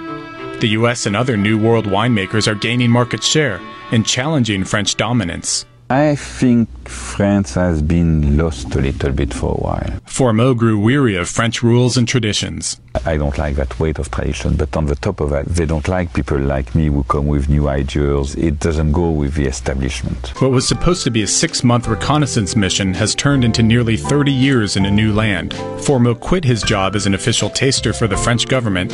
[0.60, 3.60] The US and other New World winemakers are gaining market share
[3.92, 5.66] and challenging French dominance.
[5.90, 10.00] I think France has been lost a little bit for a while.
[10.06, 12.80] Fourmeaux grew weary of French rules and traditions.
[13.04, 15.86] I don't like that weight of tradition, but on the top of that, they don't
[15.86, 18.34] like people like me who come with new ideas.
[18.34, 20.40] It doesn't go with the establishment.
[20.40, 24.32] What was supposed to be a six month reconnaissance mission has turned into nearly 30
[24.32, 25.52] years in a new land.
[25.80, 28.92] Fourmeaux quit his job as an official taster for the French government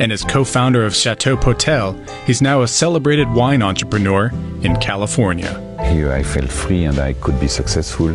[0.00, 4.32] and as co founder of Chateau Potelle, he's now a celebrated wine entrepreneur
[4.62, 5.69] in California.
[5.90, 8.14] Here I felt free and I could be successful,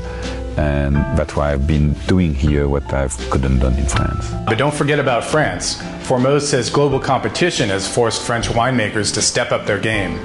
[0.57, 4.32] and that's why I've been doing here what I couldn't done in France.
[4.47, 5.82] But don't forget about France.
[6.07, 10.17] Fourmeaux says global competition has forced French winemakers to step up their game,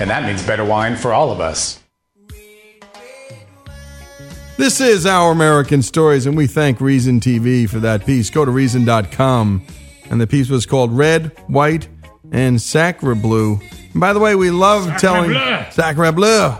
[0.00, 1.80] and that means better wine for all of us.
[4.58, 8.28] This is Our American Stories, and we thank Reason TV for that piece.
[8.28, 9.64] Go to Reason.com
[10.10, 11.88] and the piece was called Red, White,
[12.32, 13.60] and Sacre Blue.
[13.92, 15.64] And by the way, we love Sacre telling bleu.
[15.70, 16.56] Sacre Bleu,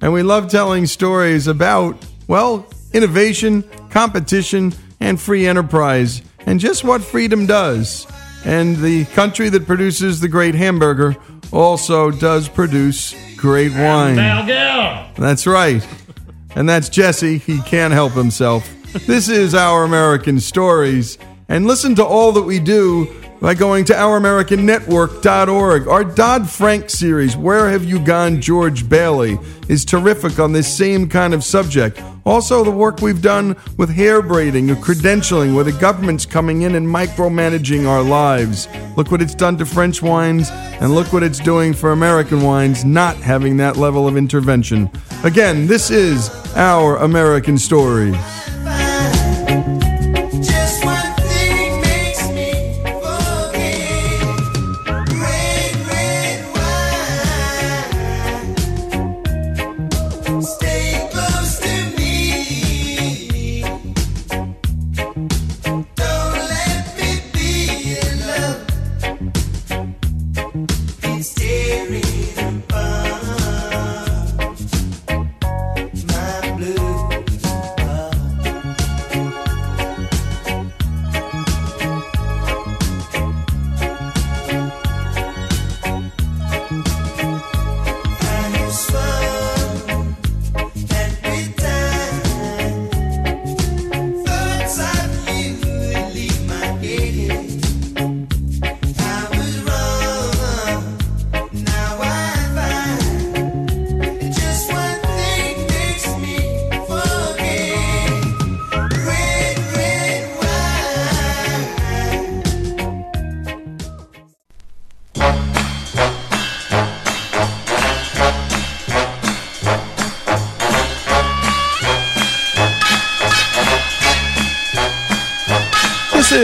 [0.00, 7.02] and we love telling stories about well innovation, competition, and free enterprise, and just what
[7.02, 8.06] freedom does.
[8.44, 11.16] And the country that produces the great hamburger
[11.52, 14.16] also does produce great wine.
[15.16, 15.86] That's right.
[16.54, 17.38] And that's Jesse.
[17.38, 18.68] He can't help himself.
[19.06, 21.18] This is Our American Stories
[21.48, 23.06] and listen to all that we do
[23.40, 25.88] by going to ouramericannetwork.org.
[25.88, 29.38] Our Dodd Frank series, Where Have You Gone, George Bailey,
[29.68, 32.02] is terrific on this same kind of subject.
[32.26, 36.74] Also, the work we've done with hair braiding or credentialing, where the government's coming in
[36.74, 38.68] and micromanaging our lives.
[38.96, 42.84] Look what it's done to French wines, and look what it's doing for American wines,
[42.84, 44.90] not having that level of intervention.
[45.24, 48.16] Again, this is Our American Stories.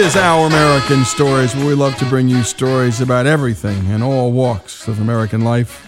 [0.06, 4.30] Is Our American Stories, where we love to bring you stories about everything and all
[4.30, 5.84] walks of American life.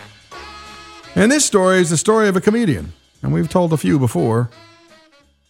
[1.14, 4.50] And this story is the story of a comedian, and we've told a few before.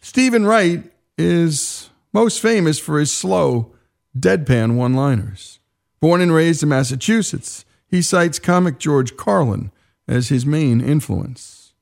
[0.02, 0.84] Steven Wright
[1.16, 3.72] is most famous for his slow,
[4.14, 5.60] deadpan one liners.
[5.98, 9.72] Born and raised in Massachusetts, he cites comic George Carlin
[10.06, 11.72] as his main influence.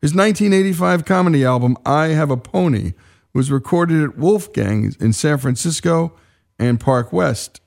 [0.00, 2.94] His 1985 comedy album, I Have a Pony,
[3.32, 6.14] was recorded at Wolfgang in San Francisco
[6.62, 7.60] and Park West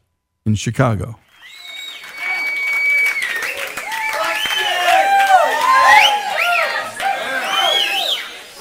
[0.45, 1.19] in Chicago.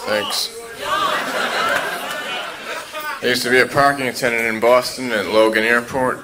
[0.06, 0.50] Thanks.
[3.22, 6.18] I used to be a parking attendant in Boston at Logan Airport.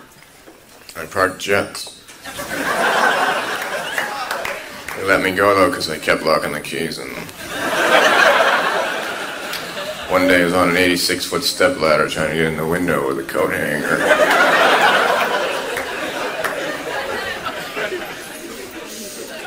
[0.97, 2.05] I parked jets.
[4.97, 8.20] They let me go though because I kept locking the keys in them.
[10.11, 12.67] One day I was on an 86 foot step ladder trying to get in the
[12.67, 13.97] window with a coat hanger.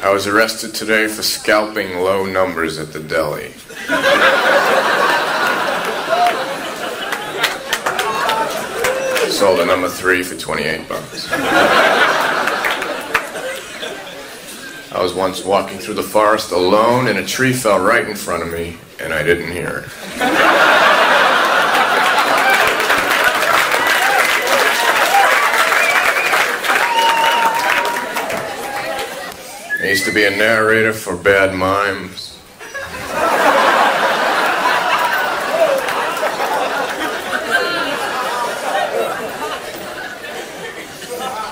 [0.02, 3.52] I was arrested today for scalping low numbers at the deli.
[9.30, 12.23] Sold a number three for 28 bucks.
[14.94, 18.44] I was once walking through the forest alone and a tree fell right in front
[18.44, 19.92] of me and I didn't hear it.
[29.82, 32.40] I used to be a narrator for bad mimes.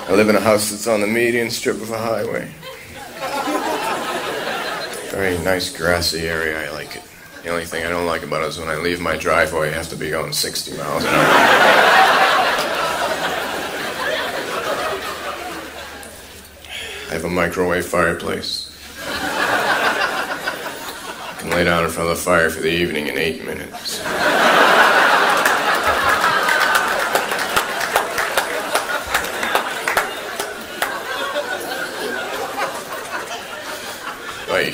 [0.08, 2.48] I live in a house that's on the median strip of a highway.
[5.12, 7.02] Very nice grassy area, I like it.
[7.42, 9.72] The only thing I don't like about it is when I leave my driveway, I
[9.72, 11.14] have to be going 60 miles an hour.
[17.10, 18.74] I have a microwave fireplace.
[21.28, 24.00] I can lay down in front of the fire for the evening in eight minutes.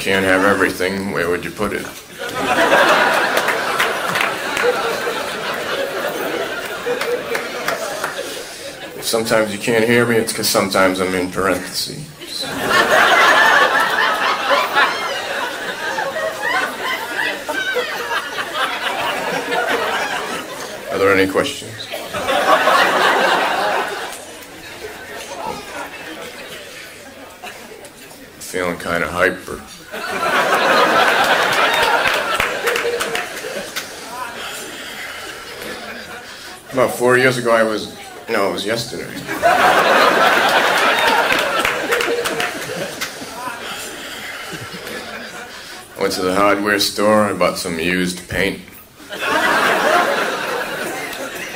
[0.09, 1.10] Can't have everything.
[1.12, 1.85] Where would you put it?
[9.05, 12.06] Sometimes you can't hear me, it's because sometimes I'm in parentheses.
[20.90, 21.85] Are there any questions?
[28.39, 29.62] Feeling kind of hyper.
[36.72, 37.96] About four years ago, I was.
[38.28, 39.10] No, it was yesterday.
[45.96, 47.24] I went to the hardware store.
[47.24, 48.60] I bought some used paint.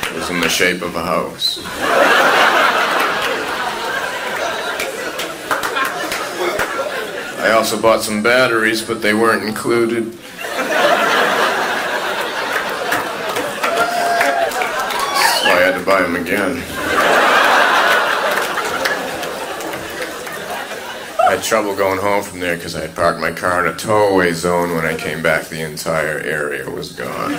[0.05, 1.59] It was in the shape of a house.
[7.43, 10.13] I also bought some batteries, but they weren't included.
[10.13, 10.19] So
[15.49, 16.57] I had buy them again.
[21.19, 23.77] I had trouble going home from there because I had parked my car in a
[23.77, 24.75] towaway zone.
[24.75, 27.33] When I came back, the entire area was gone.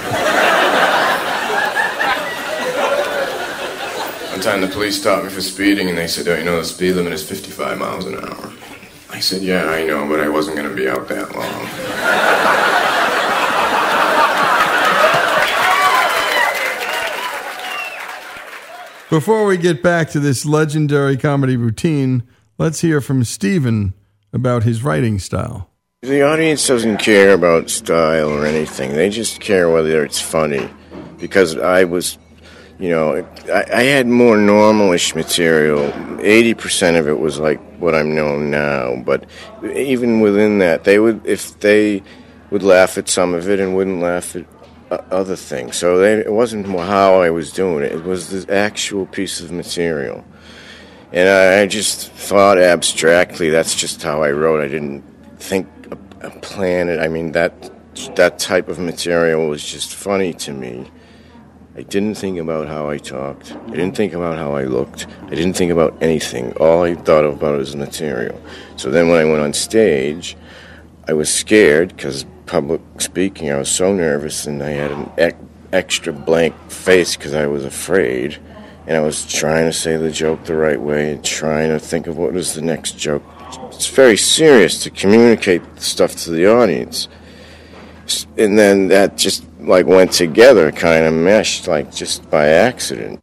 [4.33, 6.65] One time the police stopped me for speeding and they said, Oh, you know the
[6.65, 8.53] speed limit is 55 miles an hour.
[9.11, 12.75] I said, Yeah, I know, but I wasn't going to be out that long.
[19.15, 22.25] Before we get back to this legendary comedy routine,
[22.59, 23.95] let's hear from Steven
[24.33, 25.71] about his writing style.
[26.03, 28.95] The audience doesn't care about style or anything.
[28.95, 30.69] They just care whether it's funny.
[31.21, 32.19] Because I was,
[32.81, 35.93] you know, I, I had more normalish material.
[36.19, 39.01] 80% of it was like what I'm known now.
[39.07, 39.27] But
[39.63, 42.03] even within that, they would, if they
[42.51, 44.54] would laugh at some of it and wouldn't laugh at
[45.11, 45.77] other things.
[45.77, 49.51] So they, it wasn't how I was doing it, it was the actual piece of
[49.51, 50.25] material.
[51.13, 53.51] And I I just thought abstractly.
[53.51, 54.61] That's just how I wrote.
[54.65, 55.03] I didn't
[55.39, 55.69] think,
[56.23, 56.99] uh, plan.
[56.99, 57.71] I mean, that
[58.17, 60.91] that type of material was just funny to me.
[61.77, 63.53] I didn't think about how I talked.
[63.67, 65.07] I didn't think about how I looked.
[65.27, 66.53] I didn't think about anything.
[66.59, 68.41] All I thought about was material.
[68.77, 70.37] So then when I went on stage,
[71.09, 75.37] I was scared because public speaking, I was so nervous and I had an ec-
[75.73, 78.39] extra blank face because I was afraid.
[78.87, 82.07] and I was trying to say the joke the right way and trying to think
[82.07, 83.23] of what was the next joke.
[83.73, 87.09] It's very serious to communicate stuff to the audience.
[88.37, 93.21] And then that just like went together, kind of meshed, like just by accident.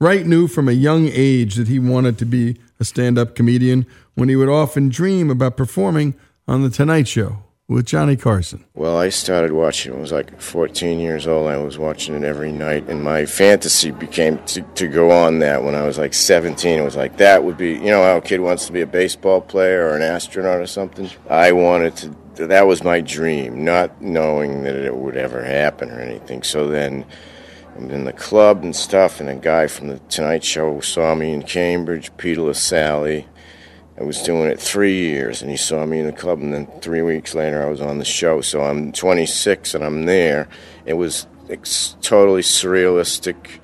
[0.00, 3.86] Wright knew from a young age that he wanted to be a stand up comedian
[4.14, 6.14] when he would often dream about performing
[6.46, 7.38] on The Tonight Show
[7.74, 8.64] with Johnny Carson.
[8.74, 9.92] Well, I started watching.
[9.92, 11.48] I was like 14 years old.
[11.48, 15.64] I was watching it every night, and my fantasy became to, to go on that
[15.64, 16.78] when I was like 17.
[16.78, 18.86] It was like that would be, you know, how a kid wants to be a
[18.86, 21.10] baseball player or an astronaut or something.
[21.28, 22.46] I wanted to.
[22.46, 26.42] That was my dream, not knowing that it would ever happen or anything.
[26.42, 27.04] So then.
[27.76, 31.32] I'm in the club and stuff, and a guy from the Tonight Show saw me
[31.32, 33.26] in Cambridge, Peter Lassally.
[33.98, 36.66] I was doing it three years, and he saw me in the club, and then
[36.80, 38.40] three weeks later, I was on the show.
[38.40, 40.48] So I'm 26, and I'm there.
[40.84, 41.26] It was
[42.00, 43.60] totally surrealistic.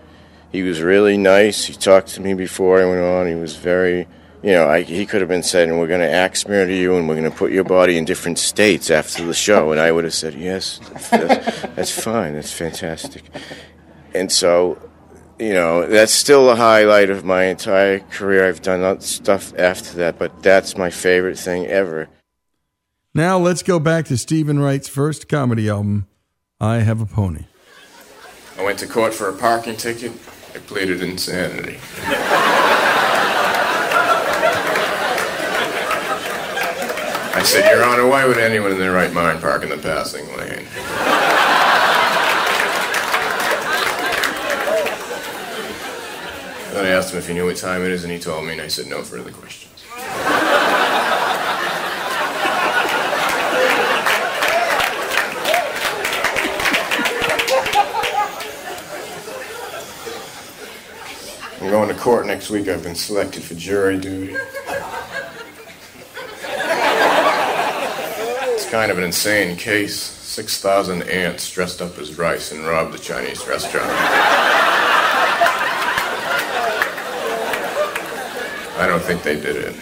[0.53, 1.65] He was really nice.
[1.65, 3.27] He talked to me before I went on.
[3.27, 4.07] He was very,
[4.43, 7.09] you know, I, he could have been saying, "We're going to axe murder you, and
[7.09, 10.05] we're going to put your body in different states after the show," and I would
[10.05, 12.35] have said, "Yes, that's, that's fine.
[12.35, 13.25] That's fantastic."
[14.15, 14.90] And so,
[15.41, 18.47] you know, that's still the highlight of my entire career.
[18.47, 22.09] I've done other stuff after that, but that's my favorite thing ever.
[23.15, 26.07] Now let's go back to Steven Wright's first comedy album,
[26.61, 27.47] I Have a Pony.
[28.59, 30.13] I went to court for a parking ticket.
[30.55, 31.79] I pleaded insanity.
[37.33, 40.27] I said, Your Honor, why would anyone in their right mind park in the passing
[40.37, 40.67] lane?
[46.87, 48.61] I asked him if he knew what time it is, and he told me, and
[48.61, 49.85] I said, No further questions.
[61.61, 62.69] I'm going to court next week.
[62.69, 64.35] I've been selected for jury duty.
[68.55, 69.95] It's kind of an insane case.
[69.97, 74.50] 6,000 ants dressed up as rice and robbed a Chinese restaurant.
[78.81, 79.75] I don't think they did it.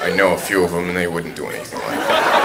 [0.00, 2.36] I know a few of them, and they wouldn't do anything like that.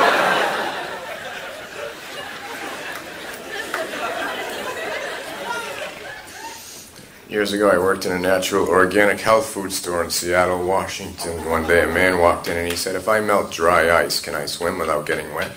[7.30, 11.50] Years ago, I worked in a natural organic health food store in Seattle, Washington.
[11.50, 14.36] One day, a man walked in and he said, If I melt dry ice, can
[14.36, 15.54] I swim without getting wet?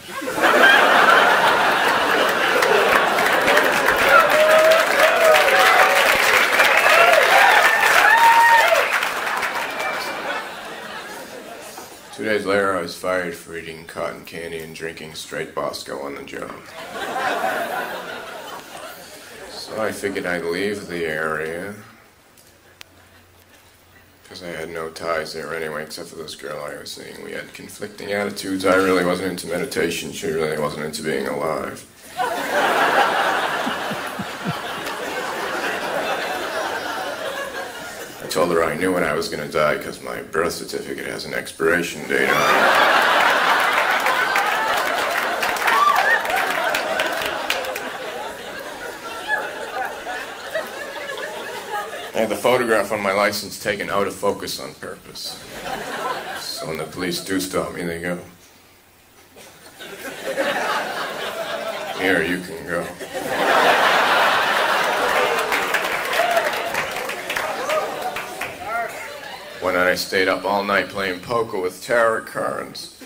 [12.14, 16.14] Two days later, I was fired for eating cotton candy and drinking straight Bosco on
[16.16, 16.54] the job.
[19.48, 21.74] So I figured I'd leave the area.
[24.22, 27.24] Because I had no ties there anyway, except for this girl I was seeing.
[27.24, 28.66] We had conflicting attitudes.
[28.66, 30.12] I really wasn't into meditation.
[30.12, 31.86] She really wasn't into being alive.
[38.34, 41.24] Told her I knew when I was going to die because my birth certificate has
[41.24, 42.34] an expiration date on it.
[52.12, 55.40] I had the photograph on my license taken out of focus on purpose.
[56.40, 58.18] So when the police do stop me, they go,
[62.00, 62.84] Here, you can go.
[69.64, 73.02] Night I stayed up all night playing poker with tarot cards.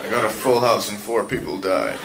[0.00, 1.98] I got a full house and four people died.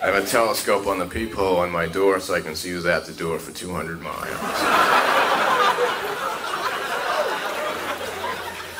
[0.00, 2.86] I have a telescope on the peephole on my door so I can see who's
[2.86, 4.30] at the door for 200 miles.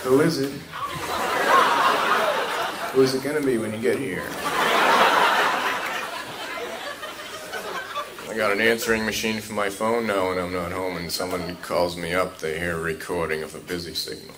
[0.05, 0.53] Who is it?
[2.97, 4.23] Who is it gonna be when you get here?
[8.27, 11.57] I got an answering machine for my phone now when I'm not home and someone
[11.57, 14.35] calls me up, they hear a recording of a busy signal.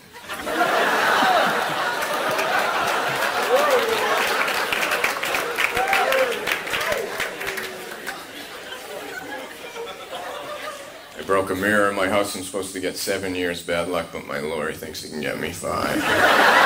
[11.16, 12.35] I broke a mirror in my house.
[12.35, 15.39] I'm supposed to get seven years bad luck, but my lawyer thinks he can get
[15.39, 16.57] me five.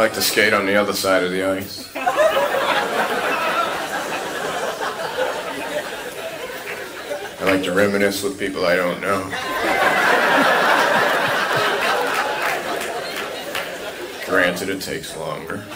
[0.00, 1.86] Like to skate on the other side of the ice.
[7.38, 9.24] I like to reminisce with people I don't know.
[14.26, 15.66] Granted, it takes longer.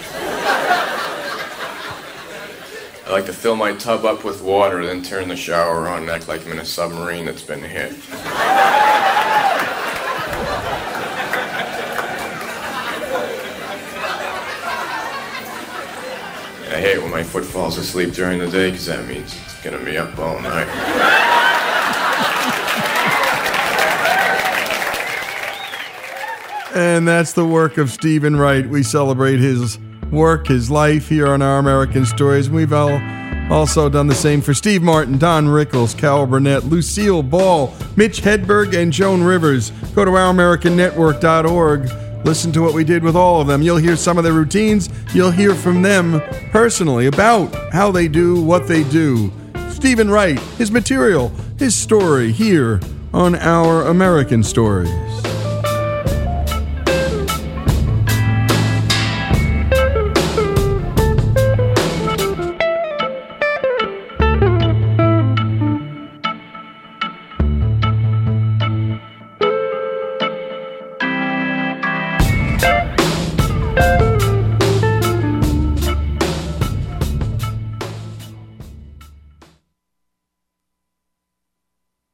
[3.06, 6.10] I like to fill my tub up with water, then turn the shower on, and
[6.10, 7.92] act like I'm in a submarine that's been hit.
[16.74, 19.78] I hate when my foot falls asleep during the day because that means it's gonna
[19.84, 20.66] be up all night.
[26.74, 28.68] And that's the work of Steven Wright.
[28.68, 29.78] We celebrate his
[30.10, 32.50] work, his life here on Our American Stories.
[32.50, 33.00] We've all
[33.52, 38.74] also done the same for Steve Martin, Don Rickles, Carol Burnett, Lucille Ball, Mitch Hedberg,
[38.74, 39.70] and Joan Rivers.
[39.94, 42.03] Go to ouramericannetwork.org.
[42.24, 43.60] Listen to what we did with all of them.
[43.60, 44.88] You'll hear some of their routines.
[45.12, 49.30] You'll hear from them personally about how they do what they do.
[49.68, 52.80] Steven Wright, his material, his story here
[53.12, 55.13] on Our American Stories.